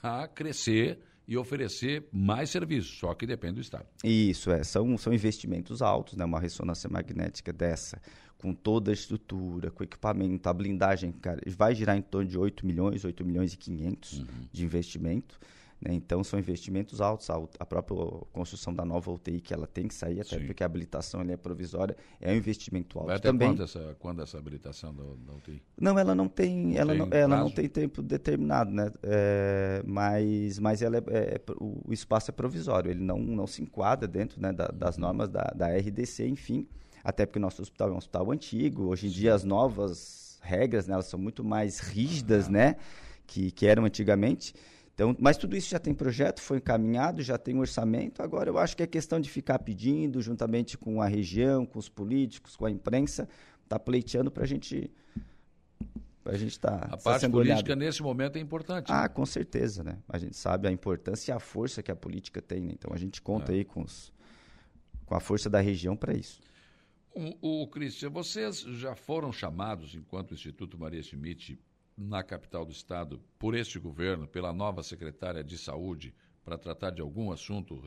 para 0.00 0.28
crescer 0.28 0.98
e 1.26 1.36
oferecer 1.36 2.06
mais 2.12 2.50
serviços, 2.50 2.98
só 2.98 3.14
que 3.14 3.26
depende 3.26 3.54
do 3.54 3.60
Estado. 3.60 3.86
Isso, 4.02 4.50
é. 4.50 4.62
São, 4.62 4.96
são 4.98 5.12
investimentos 5.12 5.80
altos, 5.80 6.16
né? 6.16 6.24
Uma 6.24 6.38
ressonância 6.38 6.88
magnética 6.88 7.52
dessa, 7.52 8.00
com 8.36 8.52
toda 8.52 8.90
a 8.90 8.94
estrutura, 8.94 9.70
com 9.70 9.82
equipamento, 9.82 10.48
a 10.48 10.52
blindagem, 10.52 11.12
cara, 11.12 11.40
vai 11.56 11.74
girar 11.74 11.96
em 11.96 12.02
torno 12.02 12.28
de 12.28 12.38
8 12.38 12.66
milhões, 12.66 13.04
8 13.04 13.24
milhões 13.24 13.54
e 13.54 13.56
500 13.56 14.18
uhum. 14.18 14.26
de 14.52 14.64
investimento. 14.64 15.40
Né? 15.80 15.94
Então, 15.94 16.24
são 16.24 16.38
investimentos 16.38 17.00
altos. 17.00 17.28
A, 17.30 17.66
própria 17.66 17.96
construção 18.32 18.72
da 18.72 18.84
nova 18.84 19.10
UTI, 19.10 19.40
que 19.40 19.52
ela 19.52 19.66
tem 19.66 19.88
que 19.88 19.94
sair, 19.94 20.20
até 20.20 20.38
Sim. 20.38 20.46
porque 20.46 20.62
a 20.62 20.66
habilitação 20.66 21.20
é 21.22 21.36
provisória, 21.36 21.96
é 22.20 22.32
um 22.32 22.36
investimento 22.36 22.98
alto 22.98 23.08
Vai 23.08 23.16
até 23.16 23.28
também. 23.28 23.48
Quando 23.48 23.62
essa, 23.62 23.96
quando 23.98 24.22
essa 24.22 24.38
habilitação 24.38 24.94
da, 24.94 25.02
da 25.02 25.32
UTI? 25.34 25.62
Não, 25.78 25.98
ela 25.98 26.14
não 26.14 26.28
tem, 26.28 26.76
ela, 26.76 26.94
não, 26.94 27.08
ela 27.10 27.36
não 27.36 27.50
tem 27.50 27.68
tempo 27.68 28.02
determinado, 28.02 28.70
né? 28.70 28.90
É, 29.02 29.82
mas 29.86 30.58
mas 30.58 30.82
ela 30.82 30.96
é, 30.96 31.00
é, 31.08 31.40
o, 31.58 31.82
o, 31.88 31.92
espaço 31.92 32.30
é 32.30 32.32
provisório, 32.32 32.90
ele 32.90 33.02
não, 33.02 33.18
não 33.18 33.46
se 33.46 33.62
enquadra 33.62 34.08
dentro 34.08 34.40
né, 34.40 34.52
da, 34.52 34.68
das 34.68 34.96
uhum. 34.96 35.02
normas 35.02 35.28
da, 35.28 35.52
da 35.54 35.68
RDC, 35.68 36.26
enfim. 36.26 36.66
Até 37.02 37.26
porque 37.26 37.38
o 37.38 37.42
nosso 37.42 37.60
hospital 37.60 37.90
é 37.90 37.92
um 37.92 37.98
hospital 37.98 38.30
antigo, 38.30 38.84
hoje 38.84 39.06
em 39.06 39.10
Sim. 39.10 39.16
dia 39.16 39.34
as 39.34 39.44
novas 39.44 40.38
regras 40.40 40.86
né, 40.86 40.94
elas 40.94 41.06
são 41.06 41.18
muito 41.18 41.42
mais 41.42 41.80
rígidas, 41.80 42.48
ah, 42.48 42.50
né? 42.50 42.76
Que, 43.26 43.50
que 43.50 43.66
eram 43.66 43.84
antigamente. 43.84 44.54
Então, 44.94 45.16
mas 45.18 45.36
tudo 45.36 45.56
isso 45.56 45.70
já 45.70 45.78
tem 45.80 45.92
projeto, 45.92 46.40
foi 46.40 46.58
encaminhado, 46.58 47.20
já 47.20 47.36
tem 47.36 47.56
um 47.56 47.60
orçamento. 47.60 48.22
Agora 48.22 48.48
eu 48.48 48.58
acho 48.58 48.76
que 48.76 48.82
é 48.82 48.86
questão 48.86 49.20
de 49.20 49.28
ficar 49.28 49.58
pedindo, 49.58 50.22
juntamente 50.22 50.78
com 50.78 51.02
a 51.02 51.08
região, 51.08 51.66
com 51.66 51.80
os 51.80 51.88
políticos, 51.88 52.54
com 52.54 52.64
a 52.64 52.70
imprensa, 52.70 53.28
tá 53.68 53.76
pleiteando 53.78 54.30
para 54.30 54.44
a 54.44 54.46
gente 54.46 54.90
a 56.24 56.36
gente 56.38 56.58
tá 56.58 56.88
a 56.90 56.96
parte 56.96 57.28
política 57.28 57.72
olhado. 57.72 57.78
nesse 57.78 58.02
momento 58.02 58.36
é 58.36 58.40
importante. 58.40 58.90
Ah, 58.90 59.02
né? 59.02 59.08
com 59.08 59.26
certeza, 59.26 59.84
né? 59.84 59.98
A 60.08 60.16
gente 60.16 60.36
sabe 60.36 60.66
a 60.66 60.72
importância 60.72 61.32
e 61.32 61.34
a 61.34 61.38
força 61.38 61.82
que 61.82 61.90
a 61.90 61.96
política 61.96 62.40
tem, 62.40 62.62
né? 62.62 62.72
Então 62.72 62.94
a 62.94 62.96
gente 62.96 63.20
conta 63.20 63.52
é. 63.52 63.56
aí 63.56 63.64
com, 63.64 63.82
os, 63.82 64.10
com 65.04 65.14
a 65.14 65.20
força 65.20 65.50
da 65.50 65.60
região 65.60 65.94
para 65.94 66.14
isso. 66.14 66.40
O, 67.14 67.62
o 67.62 67.68
Cristian, 67.68 68.10
vocês 68.10 68.60
já 68.60 68.94
foram 68.94 69.32
chamados, 69.32 69.94
enquanto 69.94 70.30
o 70.30 70.34
Instituto 70.34 70.78
Maria 70.78 71.02
Schmidt, 71.02 71.58
na 71.96 72.22
capital 72.22 72.64
do 72.64 72.72
estado 72.72 73.20
por 73.38 73.54
este 73.54 73.78
governo, 73.78 74.26
pela 74.26 74.52
nova 74.52 74.82
secretária 74.82 75.44
de 75.44 75.56
saúde, 75.56 76.14
para 76.44 76.58
tratar 76.58 76.90
de 76.90 77.00
algum 77.00 77.32
assunto 77.32 77.80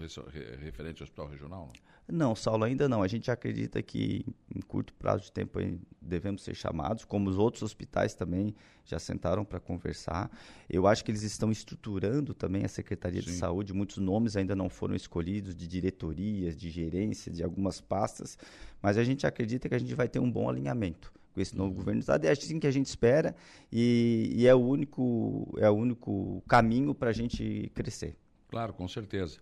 referente 0.59 1.01
ao 1.01 1.05
hospital 1.05 1.27
regional? 1.27 1.71
Não? 2.07 2.29
não, 2.29 2.35
Saulo, 2.35 2.63
ainda 2.63 2.89
não. 2.89 3.03
A 3.03 3.07
gente 3.07 3.29
acredita 3.29 3.83
que 3.83 4.25
em 4.53 4.61
curto 4.61 4.93
prazo 4.95 5.25
de 5.25 5.31
tempo 5.31 5.59
devemos 6.01 6.41
ser 6.41 6.55
chamados, 6.55 7.05
como 7.05 7.29
os 7.29 7.37
outros 7.37 7.61
hospitais 7.61 8.15
também 8.15 8.55
já 8.83 8.97
sentaram 8.97 9.45
para 9.45 9.59
conversar. 9.59 10.31
Eu 10.67 10.87
acho 10.87 11.05
que 11.05 11.11
eles 11.11 11.21
estão 11.21 11.51
estruturando 11.51 12.33
também 12.33 12.65
a 12.65 12.69
Secretaria 12.69 13.21
Sim. 13.21 13.27
de 13.27 13.33
Saúde. 13.33 13.73
Muitos 13.73 13.97
nomes 13.97 14.35
ainda 14.35 14.55
não 14.55 14.69
foram 14.69 14.95
escolhidos 14.95 15.55
de 15.55 15.67
diretorias, 15.67 16.57
de 16.57 16.71
gerência, 16.71 17.31
de 17.31 17.43
algumas 17.43 17.79
pastas, 17.79 18.39
mas 18.81 18.97
a 18.97 19.03
gente 19.03 19.27
acredita 19.27 19.69
que 19.69 19.75
a 19.75 19.79
gente 19.79 19.93
vai 19.93 20.07
ter 20.07 20.19
um 20.19 20.31
bom 20.31 20.49
alinhamento 20.49 21.13
com 21.37 21.41
esse 21.41 21.55
novo 21.55 21.71
governo 21.75 21.99
do 21.99 22.01
estado. 22.01 22.25
É 22.25 22.31
assim 22.31 22.59
que 22.59 22.65
a 22.65 22.71
gente 22.71 22.87
espera 22.87 23.35
e, 23.71 24.33
e 24.35 24.47
é 24.47 24.55
o 24.55 24.57
único 24.57 25.55
é 25.59 25.69
o 25.69 25.73
único 25.73 26.43
caminho 26.47 26.95
para 26.95 27.11
a 27.11 27.13
gente 27.13 27.71
crescer. 27.75 28.17
Claro, 28.49 28.73
com 28.73 28.87
certeza. 28.87 29.39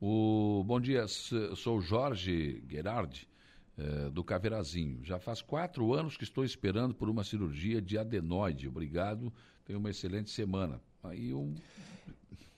O 0.00 0.64
bom 0.64 0.80
dia, 0.80 1.06
sou 1.06 1.80
Jorge 1.82 2.62
Gerardi 2.66 3.28
eh, 3.76 4.10
do 4.10 4.24
Caveirazinho. 4.24 5.04
Já 5.04 5.18
faz 5.18 5.42
quatro 5.42 5.92
anos 5.92 6.16
que 6.16 6.24
estou 6.24 6.44
esperando 6.44 6.94
por 6.94 7.10
uma 7.10 7.22
cirurgia 7.22 7.80
de 7.82 7.98
adenoide. 7.98 8.66
Obrigado. 8.66 9.30
Tenha 9.66 9.78
uma 9.78 9.90
excelente 9.90 10.30
semana. 10.30 10.80
Aí 11.02 11.34
um, 11.34 11.54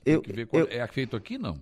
eu, 0.05 0.22
eu, 0.53 0.68
é 0.70 0.87
feito 0.87 1.16
aqui 1.16 1.37
não? 1.38 1.61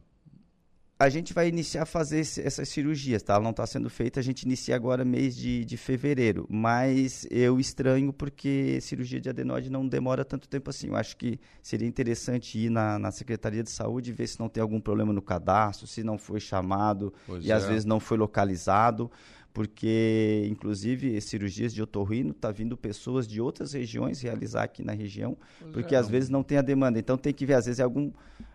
A 1.05 1.09
gente 1.11 1.35
vai 1.35 1.49
iniciar 1.49 1.83
a 1.83 1.87
fazer 1.87 2.21
esse, 2.21 2.41
essas 2.41 2.69
cirurgias, 2.69 3.23
tá? 3.23 3.35
Ela 3.35 3.43
não 3.43 3.51
está 3.51 3.67
sendo 3.67 3.91
feita, 3.91 4.21
a 4.21 4.23
gente 4.23 4.43
inicia 4.43 4.75
agora 4.75 5.05
mês 5.05 5.37
de, 5.37 5.65
de 5.65 5.77
fevereiro. 5.77 6.47
Mas 6.49 7.27
eu 7.31 7.61
estranho 7.61 8.13
porque 8.13 8.81
cirurgia 8.81 9.21
de 9.21 9.29
adenoide 9.29 9.71
não 9.71 9.87
demora 9.87 10.25
tanto 10.25 10.49
tempo 10.49 10.71
assim. 10.71 10.89
Eu 10.89 10.97
acho 10.97 11.17
que 11.17 11.39
seria 11.63 11.87
interessante 11.87 12.59
ir 12.59 12.71
na, 12.71 12.99
na 12.99 13.11
Secretaria 13.11 13.63
de 13.63 13.71
Saúde 13.71 14.11
e 14.11 14.13
ver 14.15 14.27
se 14.27 14.41
não 14.41 14.49
tem 14.49 14.63
algum 14.63 14.81
problema 14.81 15.13
no 15.13 15.21
cadastro, 15.21 15.87
se 15.87 16.03
não 16.03 16.17
foi 16.17 16.41
chamado 16.41 17.13
pois 17.27 17.45
e 17.45 17.51
é. 17.51 17.55
às 17.55 17.67
vezes 17.67 17.85
não 17.85 18.01
foi 18.01 18.17
localizado. 18.17 19.11
Porque, 19.53 20.49
inclusive, 20.51 21.21
cirurgias 21.21 21.73
de 21.73 21.81
otorrino, 21.81 22.33
está 22.33 22.51
vindo 22.51 22.77
pessoas 22.77 23.25
de 23.25 23.41
outras 23.41 23.73
regiões 23.73 24.21
realizar 24.21 24.65
aqui 24.65 24.83
na 24.83 24.93
região, 24.93 25.37
pois 25.61 25.73
porque 25.73 25.95
é. 25.95 25.99
às 25.99 26.09
vezes 26.09 26.29
não 26.29 26.43
tem 26.43 26.59
a 26.59 26.63
demanda. 26.63 26.99
Então 26.99 27.17
tem 27.17 27.33
que 27.33 27.47
ver, 27.47 27.55
às 27.55 27.67
vezes, 27.67 27.79
é 27.79 27.85
algum, 27.85 28.11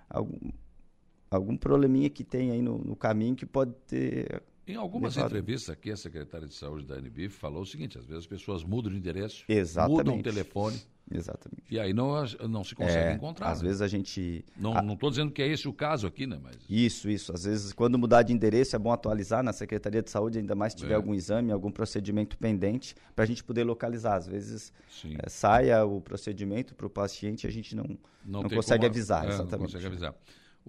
algum 0.10 0.36
algum 1.30 1.56
probleminha 1.56 2.10
que 2.10 2.24
tem 2.24 2.52
aí 2.52 2.62
no, 2.62 2.78
no 2.80 2.96
caminho 2.96 3.36
que 3.36 3.46
pode 3.46 3.74
ter. 3.88 4.42
Em 4.68 4.76
algumas 4.76 5.16
levado. 5.16 5.32
entrevistas 5.32 5.70
aqui, 5.72 5.92
a 5.92 5.98
secretária 5.98 6.48
de 6.48 6.54
saúde 6.54 6.86
da 6.86 6.98
NB 6.98 7.30
falou 7.30 7.64
o 7.64 7.66
seguinte: 7.66 7.98
às 7.98 8.06
vezes 8.06 8.24
as 8.24 8.28
pessoas 8.28 8.64
mudam 8.64 8.92
de 8.92 8.98
endereço, 8.98 9.44
Exatamente. 9.48 9.98
mudam 9.98 10.20
o 10.20 10.24
telefone. 10.24 10.80
Exatamente. 11.12 11.64
E 11.72 11.80
aí 11.80 11.92
não, 11.92 12.24
não 12.48 12.64
se 12.64 12.76
consegue 12.76 13.10
é, 13.10 13.14
encontrar. 13.14 13.50
Às 13.50 13.62
né? 13.62 13.68
vezes 13.68 13.82
a 13.82 13.88
gente. 13.88 14.46
Não 14.56 14.94
estou 14.94 15.10
dizendo 15.10 15.32
que 15.32 15.42
é 15.42 15.48
esse 15.48 15.68
o 15.68 15.74
caso 15.74 16.06
aqui, 16.06 16.28
né? 16.28 16.40
Mas... 16.42 16.56
Isso, 16.70 17.10
isso. 17.10 17.34
Às 17.34 17.46
vezes, 17.46 17.74
quando 17.74 17.98
mudar 17.98 18.22
de 18.22 18.32
endereço, 18.32 18.76
é 18.76 18.80
bom 18.80 18.92
atualizar 18.92 19.42
na 19.42 19.52
Secretaria 19.52 20.04
de 20.04 20.12
Saúde, 20.12 20.38
ainda 20.38 20.54
mais 20.54 20.74
se 20.74 20.80
tiver 20.80 20.94
é. 20.94 20.96
algum 20.96 21.16
exame, 21.16 21.52
algum 21.52 21.72
procedimento 21.72 22.38
pendente, 22.38 22.96
para 23.16 23.24
a 23.24 23.28
gente 23.28 23.44
poder 23.44 23.64
localizar. 23.64 24.18
Às 24.18 24.28
vezes 24.28 24.72
é, 25.18 25.28
saia 25.28 25.84
o 25.84 26.00
procedimento 26.00 26.76
para 26.76 26.86
o 26.86 26.90
paciente 26.90 27.46
e 27.46 27.48
a 27.48 27.52
gente 27.52 27.76
não, 27.76 27.86
não, 28.24 28.44
não 28.44 28.50
consegue 28.50 28.82
como, 28.82 28.92
avisar. 28.92 29.26
É, 29.26 29.30
exatamente. 29.30 29.52
Não 29.52 29.60
consegue 29.62 29.88
avisar. 29.88 30.16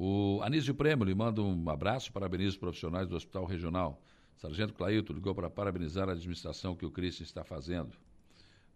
O 0.02 0.40
Anísio 0.42 0.74
Prêmio 0.74 1.04
lhe 1.04 1.14
manda 1.14 1.42
um 1.42 1.68
abraço, 1.68 2.10
parabeniza 2.10 2.52
os 2.52 2.56
profissionais 2.56 3.06
do 3.06 3.14
Hospital 3.14 3.44
Regional. 3.44 4.02
Sargento 4.34 4.72
Clailton 4.72 5.12
ligou 5.12 5.34
para 5.34 5.50
parabenizar 5.50 6.08
a 6.08 6.12
administração 6.12 6.74
que 6.74 6.86
o 6.86 6.90
Cristian 6.90 7.24
está 7.24 7.44
fazendo. 7.44 7.94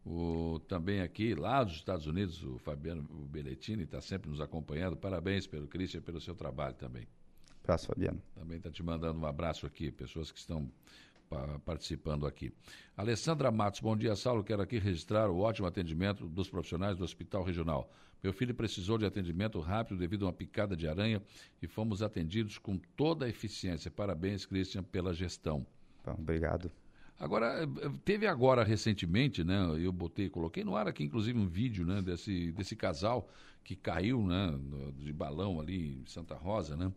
O, 0.05 0.61
também 0.69 1.01
aqui, 1.01 1.35
lá 1.35 1.65
dos 1.65 1.77
Estados 1.77 2.07
Unidos, 2.07 2.45
o 2.45 2.59
Fabiano 2.59 3.03
Belletini 3.31 3.85
está 3.85 4.03
sempre 4.03 4.29
nos 4.29 4.39
acompanhando. 4.39 4.99
Parabéns 4.99 5.47
pelo 5.47 5.67
Cristian 5.67 6.03
pelo 6.03 6.21
seu 6.21 6.35
trabalho 6.35 6.75
também. 6.75 7.09
Abraço, 7.63 7.87
Fabiano. 7.87 8.21
Também 8.35 8.59
está 8.59 8.71
te 8.71 8.83
mandando 8.83 9.19
um 9.19 9.25
abraço 9.25 9.65
aqui, 9.65 9.91
pessoas 9.91 10.31
que 10.31 10.39
estão 10.39 10.71
participando 11.65 12.27
aqui. 12.27 12.53
Alessandra 12.95 13.51
Matos, 13.51 13.81
bom 13.81 13.97
dia, 13.97 14.15
Saulo. 14.15 14.45
Quero 14.45 14.61
aqui 14.61 14.77
registrar 14.77 15.31
o 15.31 15.39
ótimo 15.39 15.67
atendimento 15.67 16.29
dos 16.29 16.51
profissionais 16.51 16.99
do 16.99 17.05
Hospital 17.05 17.43
Regional. 17.43 17.91
Meu 18.25 18.33
filho 18.33 18.55
precisou 18.55 18.97
de 18.97 19.05
atendimento 19.05 19.61
rápido 19.61 19.99
devido 19.99 20.25
a 20.25 20.29
uma 20.29 20.33
picada 20.33 20.75
de 20.75 20.89
aranha 20.89 21.23
e 21.61 21.67
fomos 21.67 22.03
atendidos 22.03 22.57
com 22.57 22.79
toda 22.97 23.27
a 23.27 23.29
eficiência. 23.29 23.91
Parabéns, 23.91 24.47
Christian, 24.47 24.83
pela 24.83 25.13
gestão. 25.13 25.67
Bom, 26.03 26.17
obrigado. 26.19 26.73
Agora, 27.21 27.69
teve 28.03 28.27
agora 28.27 28.65
recentemente, 28.65 29.45
né? 29.45 29.59
Eu 29.79 29.93
botei, 29.93 30.31
coloquei 30.31 30.65
no 30.65 30.75
ar 30.75 30.89
aqui, 30.89 31.05
inclusive, 31.05 31.39
um 31.39 31.47
vídeo 31.47 31.85
né, 31.85 32.01
desse, 32.01 32.51
desse 32.53 32.75
casal 32.75 33.29
que 33.63 33.77
caiu 33.77 34.27
né, 34.27 34.59
de 34.97 35.13
balão 35.13 35.61
ali 35.61 35.99
em 35.99 36.07
Santa 36.07 36.35
Rosa, 36.35 36.79
né? 36.79 36.91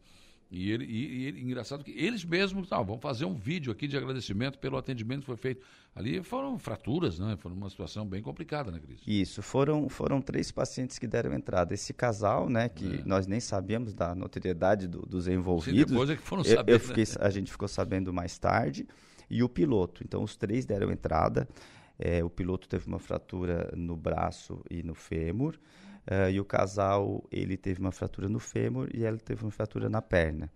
E 0.49 0.71
ele, 0.71 0.85
e, 0.85 1.41
engraçado 1.41 1.83
que 1.83 1.91
eles 1.91 2.23
mesmos, 2.23 2.69
tá, 2.69 2.81
vão 2.81 2.97
fazer 2.97 3.25
um 3.25 3.35
vídeo 3.35 3.71
aqui 3.71 3.87
de 3.87 3.97
agradecimento 3.97 4.57
pelo 4.57 4.77
atendimento 4.77 5.21
que 5.21 5.25
foi 5.25 5.37
feito. 5.37 5.65
Ali 5.93 6.23
foram 6.23 6.57
fraturas, 6.57 7.19
né? 7.19 7.35
Foi 7.37 7.51
uma 7.51 7.69
situação 7.69 8.05
bem 8.05 8.21
complicada, 8.21 8.71
né, 8.71 8.79
Cris? 8.79 9.01
Isso, 9.05 9.41
foram, 9.41 9.89
foram 9.89 10.21
três 10.21 10.51
pacientes 10.51 10.97
que 10.97 11.07
deram 11.07 11.33
entrada. 11.33 11.73
Esse 11.73 11.93
casal, 11.93 12.49
né, 12.49 12.69
que 12.69 12.99
é. 12.99 13.03
nós 13.05 13.27
nem 13.27 13.39
sabíamos 13.39 13.93
da 13.93 14.15
notoriedade 14.15 14.87
do, 14.87 15.01
dos 15.01 15.27
envolvidos. 15.27 15.81
Sim, 15.81 15.87
depois 15.87 16.09
é 16.09 16.15
que 16.15 16.21
foram 16.21 16.43
saber. 16.43 16.71
Eu, 16.71 16.75
eu 16.75 16.79
fiquei, 16.79 17.03
a 17.19 17.29
gente 17.29 17.51
ficou 17.51 17.67
sabendo 17.67 18.13
mais 18.13 18.37
tarde. 18.37 18.87
E 19.29 19.43
o 19.43 19.49
piloto. 19.49 20.01
Então, 20.05 20.23
os 20.23 20.37
três 20.37 20.65
deram 20.65 20.89
entrada. 20.89 21.47
É, 21.99 22.23
o 22.23 22.29
piloto 22.29 22.69
teve 22.69 22.87
uma 22.87 22.99
fratura 22.99 23.73
no 23.75 23.97
braço 23.97 24.63
e 24.69 24.83
no 24.83 24.93
fêmur. 24.93 25.59
Uh, 26.09 26.29
e 26.31 26.39
o 26.39 26.45
casal, 26.45 27.23
ele 27.29 27.57
teve 27.57 27.81
uma 27.81 27.91
fratura 27.91 28.29
no 28.29 28.39
fêmur 28.39 28.89
e 28.93 29.03
ela 29.03 29.17
teve 29.17 29.43
uma 29.43 29.51
fratura 29.51 29.89
na 29.89 30.01
perna. 30.01 30.49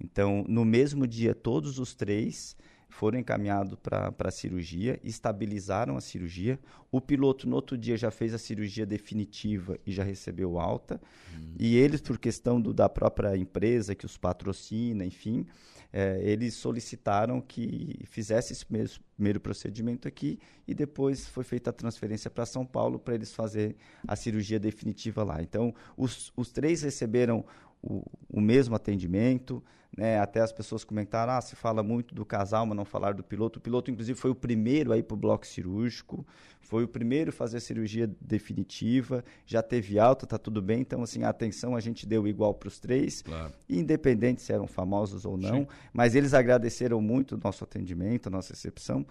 Então, 0.00 0.44
no 0.48 0.64
mesmo 0.64 1.06
dia, 1.06 1.34
todos 1.34 1.78
os 1.78 1.94
três 1.94 2.56
foram 2.94 3.18
encaminhados 3.18 3.76
para 3.82 4.14
a 4.16 4.30
cirurgia, 4.30 5.00
estabilizaram 5.02 5.96
a 5.96 6.00
cirurgia. 6.00 6.60
O 6.92 7.00
piloto, 7.00 7.48
no 7.48 7.56
outro 7.56 7.76
dia, 7.76 7.96
já 7.96 8.08
fez 8.08 8.32
a 8.32 8.38
cirurgia 8.38 8.86
definitiva 8.86 9.76
e 9.84 9.90
já 9.90 10.04
recebeu 10.04 10.60
alta. 10.60 11.00
Hum. 11.34 11.54
E 11.58 11.76
eles, 11.76 12.00
por 12.00 12.16
questão 12.18 12.60
do, 12.60 12.72
da 12.72 12.88
própria 12.88 13.36
empresa 13.36 13.96
que 13.96 14.06
os 14.06 14.16
patrocina, 14.16 15.04
enfim, 15.04 15.44
é, 15.92 16.20
eles 16.22 16.54
solicitaram 16.54 17.40
que 17.40 17.98
fizesse 18.04 18.52
esse 18.52 18.64
mesmo, 18.72 19.02
primeiro 19.16 19.40
procedimento 19.40 20.06
aqui 20.06 20.38
e 20.66 20.72
depois 20.72 21.26
foi 21.26 21.42
feita 21.42 21.70
a 21.70 21.72
transferência 21.72 22.30
para 22.30 22.46
São 22.46 22.64
Paulo 22.64 23.00
para 23.00 23.16
eles 23.16 23.34
fazerem 23.34 23.74
a 24.06 24.14
cirurgia 24.14 24.60
definitiva 24.60 25.24
lá. 25.24 25.42
Então, 25.42 25.74
os, 25.96 26.32
os 26.36 26.52
três 26.52 26.82
receberam 26.82 27.44
o, 27.82 28.04
o 28.28 28.40
mesmo 28.40 28.76
atendimento, 28.76 29.62
né? 29.96 30.18
Até 30.18 30.40
as 30.40 30.52
pessoas 30.52 30.84
comentaram, 30.84 31.32
ah, 31.32 31.40
se 31.40 31.56
fala 31.56 31.82
muito 31.82 32.14
do 32.14 32.24
casal, 32.24 32.66
mas 32.66 32.76
não 32.76 32.84
falar 32.84 33.14
do 33.14 33.22
piloto. 33.22 33.58
O 33.58 33.62
piloto, 33.62 33.90
inclusive, 33.90 34.18
foi 34.18 34.30
o 34.30 34.34
primeiro 34.34 34.92
a 34.92 34.98
ir 34.98 35.02
para 35.02 35.14
o 35.14 35.18
bloco 35.18 35.46
cirúrgico, 35.46 36.26
foi 36.64 36.84
o 36.84 36.88
primeiro 36.88 37.30
a 37.30 37.32
fazer 37.32 37.58
a 37.58 37.60
cirurgia 37.60 38.10
definitiva, 38.20 39.24
já 39.46 39.62
teve 39.62 39.98
alta, 39.98 40.26
tá 40.26 40.38
tudo 40.38 40.60
bem. 40.62 40.80
Então, 40.80 41.02
assim, 41.02 41.22
a 41.22 41.28
atenção 41.28 41.76
a 41.76 41.80
gente 41.80 42.06
deu 42.06 42.26
igual 42.26 42.54
para 42.54 42.68
os 42.68 42.78
três, 42.80 43.22
claro. 43.22 43.52
independente 43.68 44.42
se 44.42 44.52
eram 44.52 44.66
famosos 44.66 45.24
ou 45.24 45.36
não. 45.36 45.60
Sim. 45.60 45.66
Mas 45.92 46.14
eles 46.14 46.34
agradeceram 46.34 47.00
muito 47.00 47.36
o 47.36 47.40
nosso 47.42 47.64
atendimento, 47.64 48.28
a 48.28 48.30
nossa 48.30 48.52
recepção. 48.52 49.06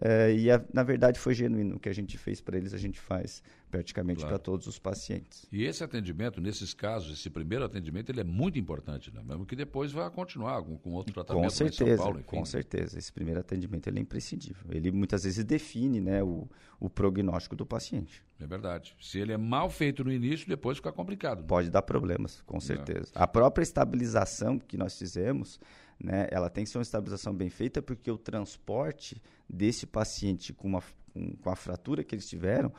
É, 0.00 0.32
e 0.32 0.50
a, 0.50 0.62
na 0.72 0.82
verdade 0.82 1.18
foi 1.18 1.34
genuíno. 1.34 1.76
O 1.76 1.80
que 1.80 1.88
a 1.88 1.92
gente 1.92 2.16
fez 2.16 2.40
para 2.40 2.56
eles, 2.56 2.72
a 2.72 2.78
gente 2.78 3.00
faz 3.00 3.42
praticamente 3.70 4.20
claro. 4.20 4.34
para 4.34 4.38
todos 4.38 4.66
os 4.66 4.78
pacientes. 4.78 5.46
E 5.52 5.64
esse 5.64 5.82
atendimento, 5.84 6.40
nesses 6.40 6.72
casos, 6.72 7.18
esse 7.18 7.28
primeiro 7.28 7.64
atendimento, 7.64 8.10
ele 8.10 8.20
é 8.20 8.24
muito 8.24 8.58
importante, 8.58 9.12
né? 9.12 9.22
mesmo 9.24 9.44
que 9.44 9.56
depois 9.56 9.92
vá 9.92 10.10
continuar 10.10 10.62
com, 10.62 10.78
com 10.78 10.92
outro 10.92 11.12
tratamento 11.12 11.44
com 11.44 11.50
certeza, 11.50 12.02
Paulo, 12.02 12.22
Com 12.24 12.44
certeza, 12.44 12.98
esse 12.98 13.12
primeiro 13.12 13.40
atendimento 13.40 13.88
ele 13.88 13.98
é 13.98 14.02
imprescindível. 14.02 14.64
Ele 14.70 14.90
muitas 14.90 15.24
vezes 15.24 15.44
define 15.44 16.00
né, 16.00 16.22
o, 16.22 16.48
o 16.80 16.88
prognóstico 16.98 17.54
do 17.54 17.64
paciente. 17.64 18.24
É 18.40 18.46
verdade. 18.46 18.96
Se 19.00 19.20
ele 19.20 19.32
é 19.32 19.36
mal 19.36 19.70
feito 19.70 20.02
no 20.02 20.12
início, 20.12 20.48
depois 20.48 20.78
fica 20.78 20.90
complicado. 20.90 21.44
Pode 21.44 21.70
dar 21.70 21.82
problemas, 21.82 22.42
com 22.44 22.56
é. 22.56 22.60
certeza. 22.60 23.12
É. 23.14 23.22
A 23.22 23.26
própria 23.28 23.62
estabilização 23.62 24.58
que 24.58 24.76
nós 24.76 24.98
fizemos, 24.98 25.60
né, 25.96 26.26
ela 26.28 26.50
tem 26.50 26.64
que 26.64 26.70
ser 26.70 26.78
uma 26.78 26.82
estabilização 26.82 27.32
bem 27.32 27.48
feita, 27.48 27.80
porque 27.80 28.10
o 28.10 28.18
transporte 28.18 29.22
desse 29.48 29.86
paciente 29.86 30.52
com, 30.52 30.66
uma, 30.66 30.82
com, 31.14 31.36
com 31.36 31.50
a 31.50 31.54
fratura 31.54 32.02
que 32.02 32.16
eles 32.16 32.28
tiveram, 32.28 32.72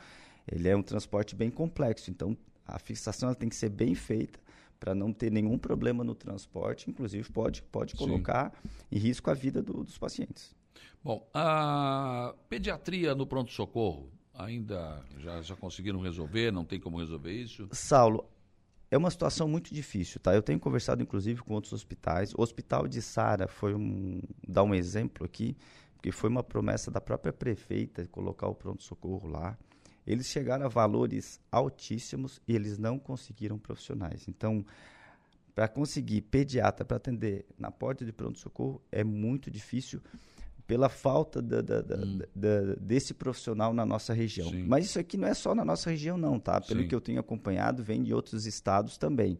ele 0.46 0.68
é 0.68 0.76
um 0.76 0.82
transporte 0.82 1.34
bem 1.34 1.50
complexo. 1.50 2.10
Então, 2.10 2.36
a 2.66 2.78
fixação 2.78 3.30
ela 3.30 3.36
tem 3.36 3.48
que 3.48 3.56
ser 3.56 3.70
bem 3.70 3.94
feita 3.94 4.38
para 4.78 4.94
não 4.94 5.14
ter 5.14 5.32
nenhum 5.32 5.56
problema 5.56 6.04
no 6.04 6.14
transporte, 6.14 6.90
inclusive 6.90 7.30
pode, 7.30 7.62
pode 7.62 7.94
colocar 7.96 8.52
Sim. 8.52 8.68
em 8.92 8.98
risco 8.98 9.30
a 9.30 9.34
vida 9.34 9.62
do, 9.62 9.82
dos 9.82 9.96
pacientes. 9.96 10.54
Bom, 11.02 11.28
a 11.32 12.34
pediatria 12.48 13.14
no 13.14 13.26
pronto-socorro, 13.26 14.10
ainda 14.34 15.02
já, 15.18 15.40
já 15.40 15.56
conseguiram 15.56 16.00
resolver? 16.00 16.50
Não 16.50 16.64
tem 16.64 16.78
como 16.78 16.98
resolver 16.98 17.32
isso? 17.32 17.68
Saulo, 17.72 18.28
é 18.90 18.98
uma 18.98 19.10
situação 19.10 19.48
muito 19.48 19.72
difícil, 19.72 20.20
tá? 20.20 20.34
Eu 20.34 20.42
tenho 20.42 20.60
conversado, 20.60 21.02
inclusive, 21.02 21.42
com 21.42 21.54
outros 21.54 21.72
hospitais. 21.72 22.34
O 22.34 22.42
Hospital 22.42 22.86
de 22.86 23.00
Sara 23.00 23.46
foi 23.48 23.74
um... 23.74 24.20
dar 24.46 24.62
um 24.62 24.74
exemplo 24.74 25.24
aqui 25.24 25.56
porque 26.00 26.10
foi 26.10 26.30
uma 26.30 26.42
promessa 26.42 26.90
da 26.90 26.98
própria 26.98 27.30
prefeita 27.30 28.06
colocar 28.06 28.48
o 28.48 28.54
pronto-socorro 28.54 29.28
lá. 29.28 29.56
Eles 30.06 30.26
chegaram 30.26 30.64
a 30.64 30.68
valores 30.68 31.38
altíssimos 31.52 32.40
e 32.48 32.54
eles 32.54 32.78
não 32.78 32.98
conseguiram 32.98 33.58
profissionais. 33.58 34.26
Então, 34.26 34.64
para 35.54 35.68
conseguir 35.68 36.22
pediatra 36.22 36.86
para 36.86 36.96
atender 36.96 37.44
na 37.58 37.70
porta 37.70 38.02
de 38.02 38.12
pronto-socorro 38.14 38.80
é 38.90 39.04
muito 39.04 39.50
difícil 39.50 40.00
pela 40.70 40.88
falta 40.88 41.42
da, 41.42 41.60
da, 41.60 41.96
hum. 41.96 42.20
da, 42.32 42.76
desse 42.80 43.12
profissional 43.12 43.74
na 43.74 43.84
nossa 43.84 44.14
região. 44.14 44.48
Sim. 44.48 44.62
Mas 44.68 44.84
isso 44.84 45.00
aqui 45.00 45.16
não 45.16 45.26
é 45.26 45.34
só 45.34 45.52
na 45.52 45.64
nossa 45.64 45.90
região, 45.90 46.16
não, 46.16 46.38
tá? 46.38 46.60
Pelo 46.60 46.82
Sim. 46.82 46.86
que 46.86 46.94
eu 46.94 47.00
tenho 47.00 47.18
acompanhado, 47.18 47.82
vem 47.82 48.04
de 48.04 48.14
outros 48.14 48.46
estados 48.46 48.96
também. 48.96 49.36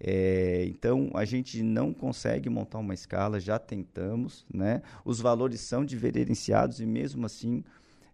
É, 0.00 0.64
então, 0.66 1.08
a 1.14 1.24
gente 1.24 1.62
não 1.62 1.94
consegue 1.94 2.50
montar 2.50 2.78
uma 2.78 2.94
escala, 2.94 3.38
já 3.38 3.60
tentamos, 3.60 4.44
né? 4.52 4.82
Os 5.04 5.20
valores 5.20 5.60
são 5.60 5.84
diferenciados 5.84 6.80
e 6.80 6.84
mesmo 6.84 7.24
assim... 7.24 7.62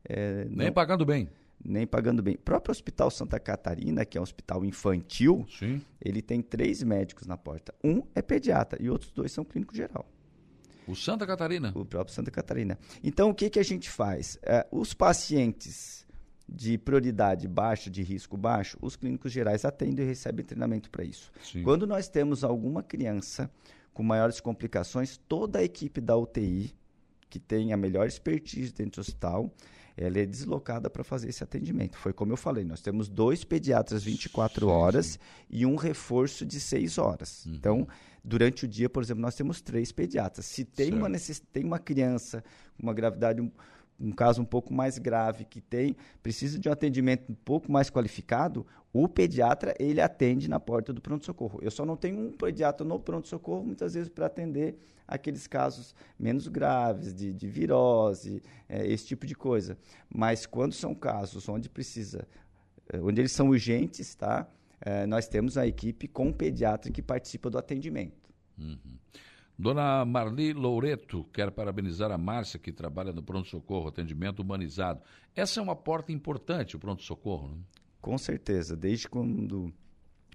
É, 0.06 0.44
nem 0.50 0.66
não, 0.66 0.74
pagando 0.74 1.06
bem. 1.06 1.30
Nem 1.64 1.86
pagando 1.86 2.22
bem. 2.22 2.34
O 2.34 2.38
próprio 2.38 2.70
Hospital 2.70 3.10
Santa 3.10 3.40
Catarina, 3.40 4.04
que 4.04 4.18
é 4.18 4.20
um 4.20 4.24
hospital 4.24 4.62
infantil, 4.62 5.46
Sim. 5.58 5.80
ele 6.04 6.20
tem 6.20 6.42
três 6.42 6.82
médicos 6.82 7.26
na 7.26 7.38
porta. 7.38 7.74
Um 7.82 8.02
é 8.14 8.20
pediatra 8.20 8.78
e 8.82 8.90
outros 8.90 9.10
dois 9.10 9.32
são 9.32 9.42
clínico 9.42 9.74
geral. 9.74 10.06
O 10.86 10.94
Santa 10.94 11.26
Catarina? 11.26 11.72
O 11.74 11.84
próprio 11.84 12.14
Santa 12.14 12.30
Catarina. 12.30 12.78
Então, 13.02 13.30
o 13.30 13.34
que, 13.34 13.48
que 13.50 13.58
a 13.58 13.62
gente 13.62 13.90
faz? 13.90 14.38
É, 14.42 14.66
os 14.70 14.94
pacientes 14.94 16.06
de 16.48 16.76
prioridade 16.76 17.48
baixa, 17.48 17.88
de 17.90 18.02
risco 18.02 18.36
baixo, 18.36 18.76
os 18.80 18.96
clínicos 18.96 19.32
gerais 19.32 19.64
atendem 19.64 20.04
e 20.04 20.08
recebem 20.08 20.44
treinamento 20.44 20.90
para 20.90 21.04
isso. 21.04 21.30
Sim. 21.42 21.62
Quando 21.62 21.86
nós 21.86 22.08
temos 22.08 22.44
alguma 22.44 22.82
criança 22.82 23.50
com 23.94 24.02
maiores 24.02 24.40
complicações, 24.40 25.18
toda 25.28 25.58
a 25.60 25.64
equipe 25.64 26.00
da 26.00 26.16
UTI, 26.16 26.74
que 27.30 27.38
tem 27.38 27.72
a 27.72 27.76
melhor 27.76 28.06
expertise 28.06 28.72
dentro 28.72 28.96
do 28.96 29.00
hospital, 29.00 29.50
ela 29.96 30.18
é 30.18 30.26
deslocada 30.26 30.88
para 30.90 31.04
fazer 31.04 31.28
esse 31.28 31.42
atendimento. 31.42 31.96
Foi 31.96 32.12
como 32.12 32.32
eu 32.32 32.36
falei, 32.36 32.64
nós 32.64 32.80
temos 32.80 33.08
dois 33.08 33.44
pediatras 33.44 34.02
24 34.02 34.66
sim, 34.66 34.72
horas 34.72 35.06
sim. 35.06 35.18
e 35.50 35.66
um 35.66 35.76
reforço 35.76 36.44
de 36.44 36.60
6 36.60 36.98
horas. 36.98 37.46
Uhum. 37.46 37.54
Então, 37.54 37.88
durante 38.24 38.64
o 38.64 38.68
dia, 38.68 38.88
por 38.88 39.02
exemplo, 39.02 39.22
nós 39.22 39.34
temos 39.34 39.60
três 39.60 39.92
pediatras. 39.92 40.46
Se 40.46 40.64
tem, 40.64 40.92
uma, 40.92 41.08
necess... 41.08 41.40
tem 41.52 41.64
uma 41.64 41.78
criança 41.78 42.42
com 42.76 42.82
uma 42.82 42.94
gravidade 42.94 43.40
um 44.00 44.10
caso 44.10 44.42
um 44.42 44.44
pouco 44.44 44.74
mais 44.74 44.98
grave 44.98 45.44
que 45.44 45.60
tem, 45.60 45.94
precisa 46.22 46.58
de 46.58 46.68
um 46.68 46.72
atendimento 46.72 47.30
um 47.30 47.34
pouco 47.34 47.70
mais 47.70 47.88
qualificado, 47.88 48.66
o 48.92 49.08
pediatra 49.08 49.74
ele 49.78 50.00
atende 50.00 50.48
na 50.48 50.58
porta 50.58 50.92
do 50.92 51.00
pronto-socorro. 51.00 51.60
Eu 51.62 51.70
só 51.70 51.86
não 51.86 51.96
tenho 51.96 52.18
um 52.18 52.32
pediatra 52.32 52.84
no 52.84 52.98
pronto-socorro, 52.98 53.64
muitas 53.64 53.94
vezes, 53.94 54.08
para 54.08 54.26
atender 54.26 54.76
aqueles 55.06 55.46
casos 55.46 55.94
menos 56.18 56.48
graves, 56.48 57.14
de, 57.14 57.32
de 57.32 57.48
virose, 57.48 58.42
é, 58.68 58.84
esse 58.86 59.06
tipo 59.06 59.24
de 59.24 59.34
coisa. 59.34 59.78
Mas 60.12 60.46
quando 60.46 60.72
são 60.72 60.94
casos 60.94 61.48
onde 61.48 61.68
precisa 61.68 62.26
onde 63.00 63.20
eles 63.20 63.32
são 63.32 63.48
urgentes, 63.48 64.14
tá? 64.14 64.46
É, 64.84 65.06
nós 65.06 65.28
temos 65.28 65.56
a 65.56 65.66
equipe 65.66 66.08
com 66.08 66.32
pediatra 66.32 66.90
que 66.90 67.00
participa 67.00 67.48
do 67.48 67.56
atendimento. 67.56 68.30
Uhum. 68.58 68.98
Dona 69.56 70.04
Marli 70.04 70.52
Loureto 70.52 71.24
quer 71.32 71.50
parabenizar 71.52 72.10
a 72.10 72.18
Márcia, 72.18 72.58
que 72.58 72.72
trabalha 72.72 73.12
no 73.12 73.22
pronto-socorro, 73.22 73.88
atendimento 73.88 74.40
humanizado. 74.40 75.00
Essa 75.36 75.60
é 75.60 75.62
uma 75.62 75.76
porta 75.76 76.10
importante, 76.10 76.74
o 76.74 76.80
pronto-socorro, 76.80 77.48
né? 77.48 77.58
Com 78.00 78.18
certeza. 78.18 78.76
Desde 78.76 79.08
quando, 79.08 79.72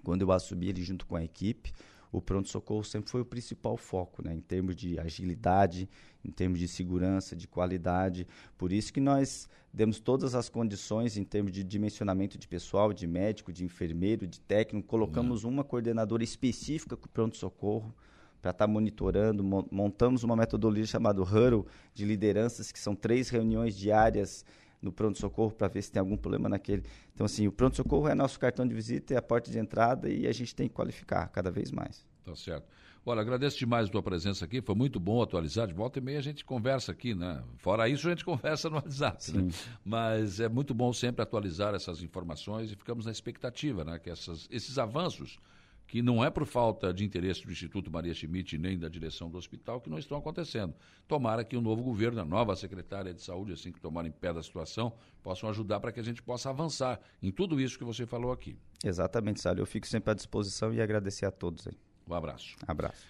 quando 0.01 0.21
eu 0.21 0.31
assumi 0.31 0.69
ele 0.69 0.81
junto 0.81 1.05
com 1.05 1.17
a 1.17 1.23
equipe, 1.23 1.73
o 2.12 2.22
pronto-socorro 2.22 2.84
sempre 2.84 3.10
foi 3.10 3.22
o 3.22 3.26
principal 3.26 3.78
foco, 3.78 4.24
né? 4.24 4.34
em 4.34 4.41
termos 4.41 4.76
de 4.76 5.00
agilidade, 5.00 5.89
em 6.24 6.32
termos 6.32 6.60
de 6.60 6.67
segurança, 6.67 7.36
de 7.36 7.48
qualidade. 7.48 8.28
Por 8.58 8.72
isso 8.72 8.91
que 8.93 9.00
nós 9.00 9.50
demos 9.74 10.00
todas 10.00 10.34
as 10.36 10.50
condições 10.50 11.17
em 11.17 11.24
termos 11.24 11.52
de 11.52 11.63
dimensionamento 11.63 12.38
de 12.38 12.48
pessoal, 12.48 12.93
de 12.93 13.06
médico, 13.06 13.52
de 13.52 13.63
enfermeiro, 13.63 14.26
de 14.26 14.39
técnico. 14.39 14.88
Colocamos 14.88 15.43
uma 15.43 15.63
coordenadora 15.63 16.24
específica 16.24 16.96
com 16.96 17.06
o 17.06 17.10
pronto-socorro 17.10 17.93
para 18.41 18.52
estar 18.52 18.65
tá 18.65 18.72
monitorando. 18.72 19.43
Montamos 19.72 20.24
uma 20.24 20.36
metodologia 20.36 20.86
chamada 20.86 21.22
Huddle 21.22 21.65
de 21.93 22.06
lideranças, 22.06 22.72
que 22.72 22.80
são 22.80 22.96
três 22.96 23.30
reuniões 23.30 23.78
diárias 23.78 24.46
no 24.81 24.91
pronto-socorro 24.91 25.51
para 25.51 25.67
ver 25.67 25.81
se 25.81 25.91
tem 25.91 25.99
algum 25.99 26.17
problema 26.17 26.49
naquele. 26.49 26.83
Então, 27.13 27.25
assim, 27.25 27.47
o 27.47 27.51
pronto-socorro 27.51 28.07
é 28.07 28.15
nosso 28.15 28.39
cartão 28.39 28.67
de 28.67 28.73
visita, 28.73 29.13
é 29.13 29.17
a 29.17 29.21
porta 29.21 29.49
de 29.51 29.57
entrada 29.57 30.09
e 30.09 30.27
a 30.27 30.31
gente 30.31 30.55
tem 30.55 30.67
que 30.67 30.73
qualificar 30.73 31.27
cada 31.29 31.49
vez 31.49 31.71
mais. 31.71 32.05
Tá 32.23 32.35
certo. 32.35 32.67
Olha, 33.05 33.21
agradeço 33.21 33.57
demais 33.57 33.87
a 33.87 33.91
tua 33.91 34.03
presença 34.03 34.43
aqui, 34.43 34.61
foi 34.61 34.75
muito 34.75 34.99
bom 34.99 35.21
atualizar. 35.21 35.65
De 35.65 35.73
volta 35.73 35.97
e 35.97 36.01
meia 36.01 36.19
a 36.19 36.21
gente 36.21 36.43
conversa 36.43 36.91
aqui, 36.91 37.15
né? 37.15 37.41
Fora 37.55 37.87
isso, 37.87 38.05
a 38.05 38.09
gente 38.09 38.23
conversa 38.25 38.69
no 38.69 38.75
WhatsApp, 38.75 39.31
né? 39.31 39.49
Mas 39.83 40.41
é 40.41 40.49
muito 40.49 40.73
bom 40.73 40.91
sempre 40.91 41.21
atualizar 41.23 41.73
essas 41.73 42.03
informações 42.03 42.69
e 42.69 42.75
ficamos 42.75 43.05
na 43.05 43.11
expectativa, 43.11 43.85
né? 43.85 43.97
Que 43.97 44.09
essas, 44.09 44.45
esses 44.51 44.77
avanços 44.77 45.39
que 45.88 46.02
não 46.02 46.23
é 46.23 46.30
por 46.30 46.45
falta 46.45 46.93
de 46.93 47.06
interesse 47.06 47.45
do 47.45 47.52
Instituto 47.52 47.89
Maria 47.89 48.13
Schmidt 48.13 48.58
nem 48.58 48.78
da 48.78 48.89
direção 48.89 49.30
do 49.30 49.38
hospital 49.38 49.80
que 49.80 49.89
não 49.89 49.97
estão 49.97 50.17
acontecendo. 50.17 50.76
Tomara 51.08 51.45
que 51.45 51.56
o 51.56 51.62
novo 51.62 51.82
governo, 51.82 52.19
a 52.19 52.26
nova 52.26 52.56
secretária 52.56 53.13
de 53.13 53.21
saúde, 53.21 53.54
assim 53.54 53.71
que 53.71 53.80
tomarem 53.80 54.12
pé 54.12 54.34
da 54.34 54.43
situação, 54.43 54.93
possam 55.23 55.50
ajudar 55.50 55.80
para 55.80 55.91
que 55.93 56.00
a 56.00 56.04
gente 56.04 56.21
possa 56.21 56.50
avançar 56.50 57.00
em 57.23 57.32
tudo 57.32 57.60
isso 57.60 57.78
que 57.78 57.86
você 57.86 58.06
falou 58.06 58.32
aqui. 58.34 58.58
Exatamente, 58.84 59.39
Sálio. 59.39 59.62
Eu 59.62 59.65
fico 59.65 59.88
sempre 59.88 60.12
à 60.12 60.13
disposição 60.13 60.73
e 60.73 60.82
agradecer 60.82 61.26
a 61.26 61.32
todos 61.32 61.65
aí. 61.65 61.78
Um 62.08 62.13
abraço. 62.13 62.56
Abraço. 62.67 63.08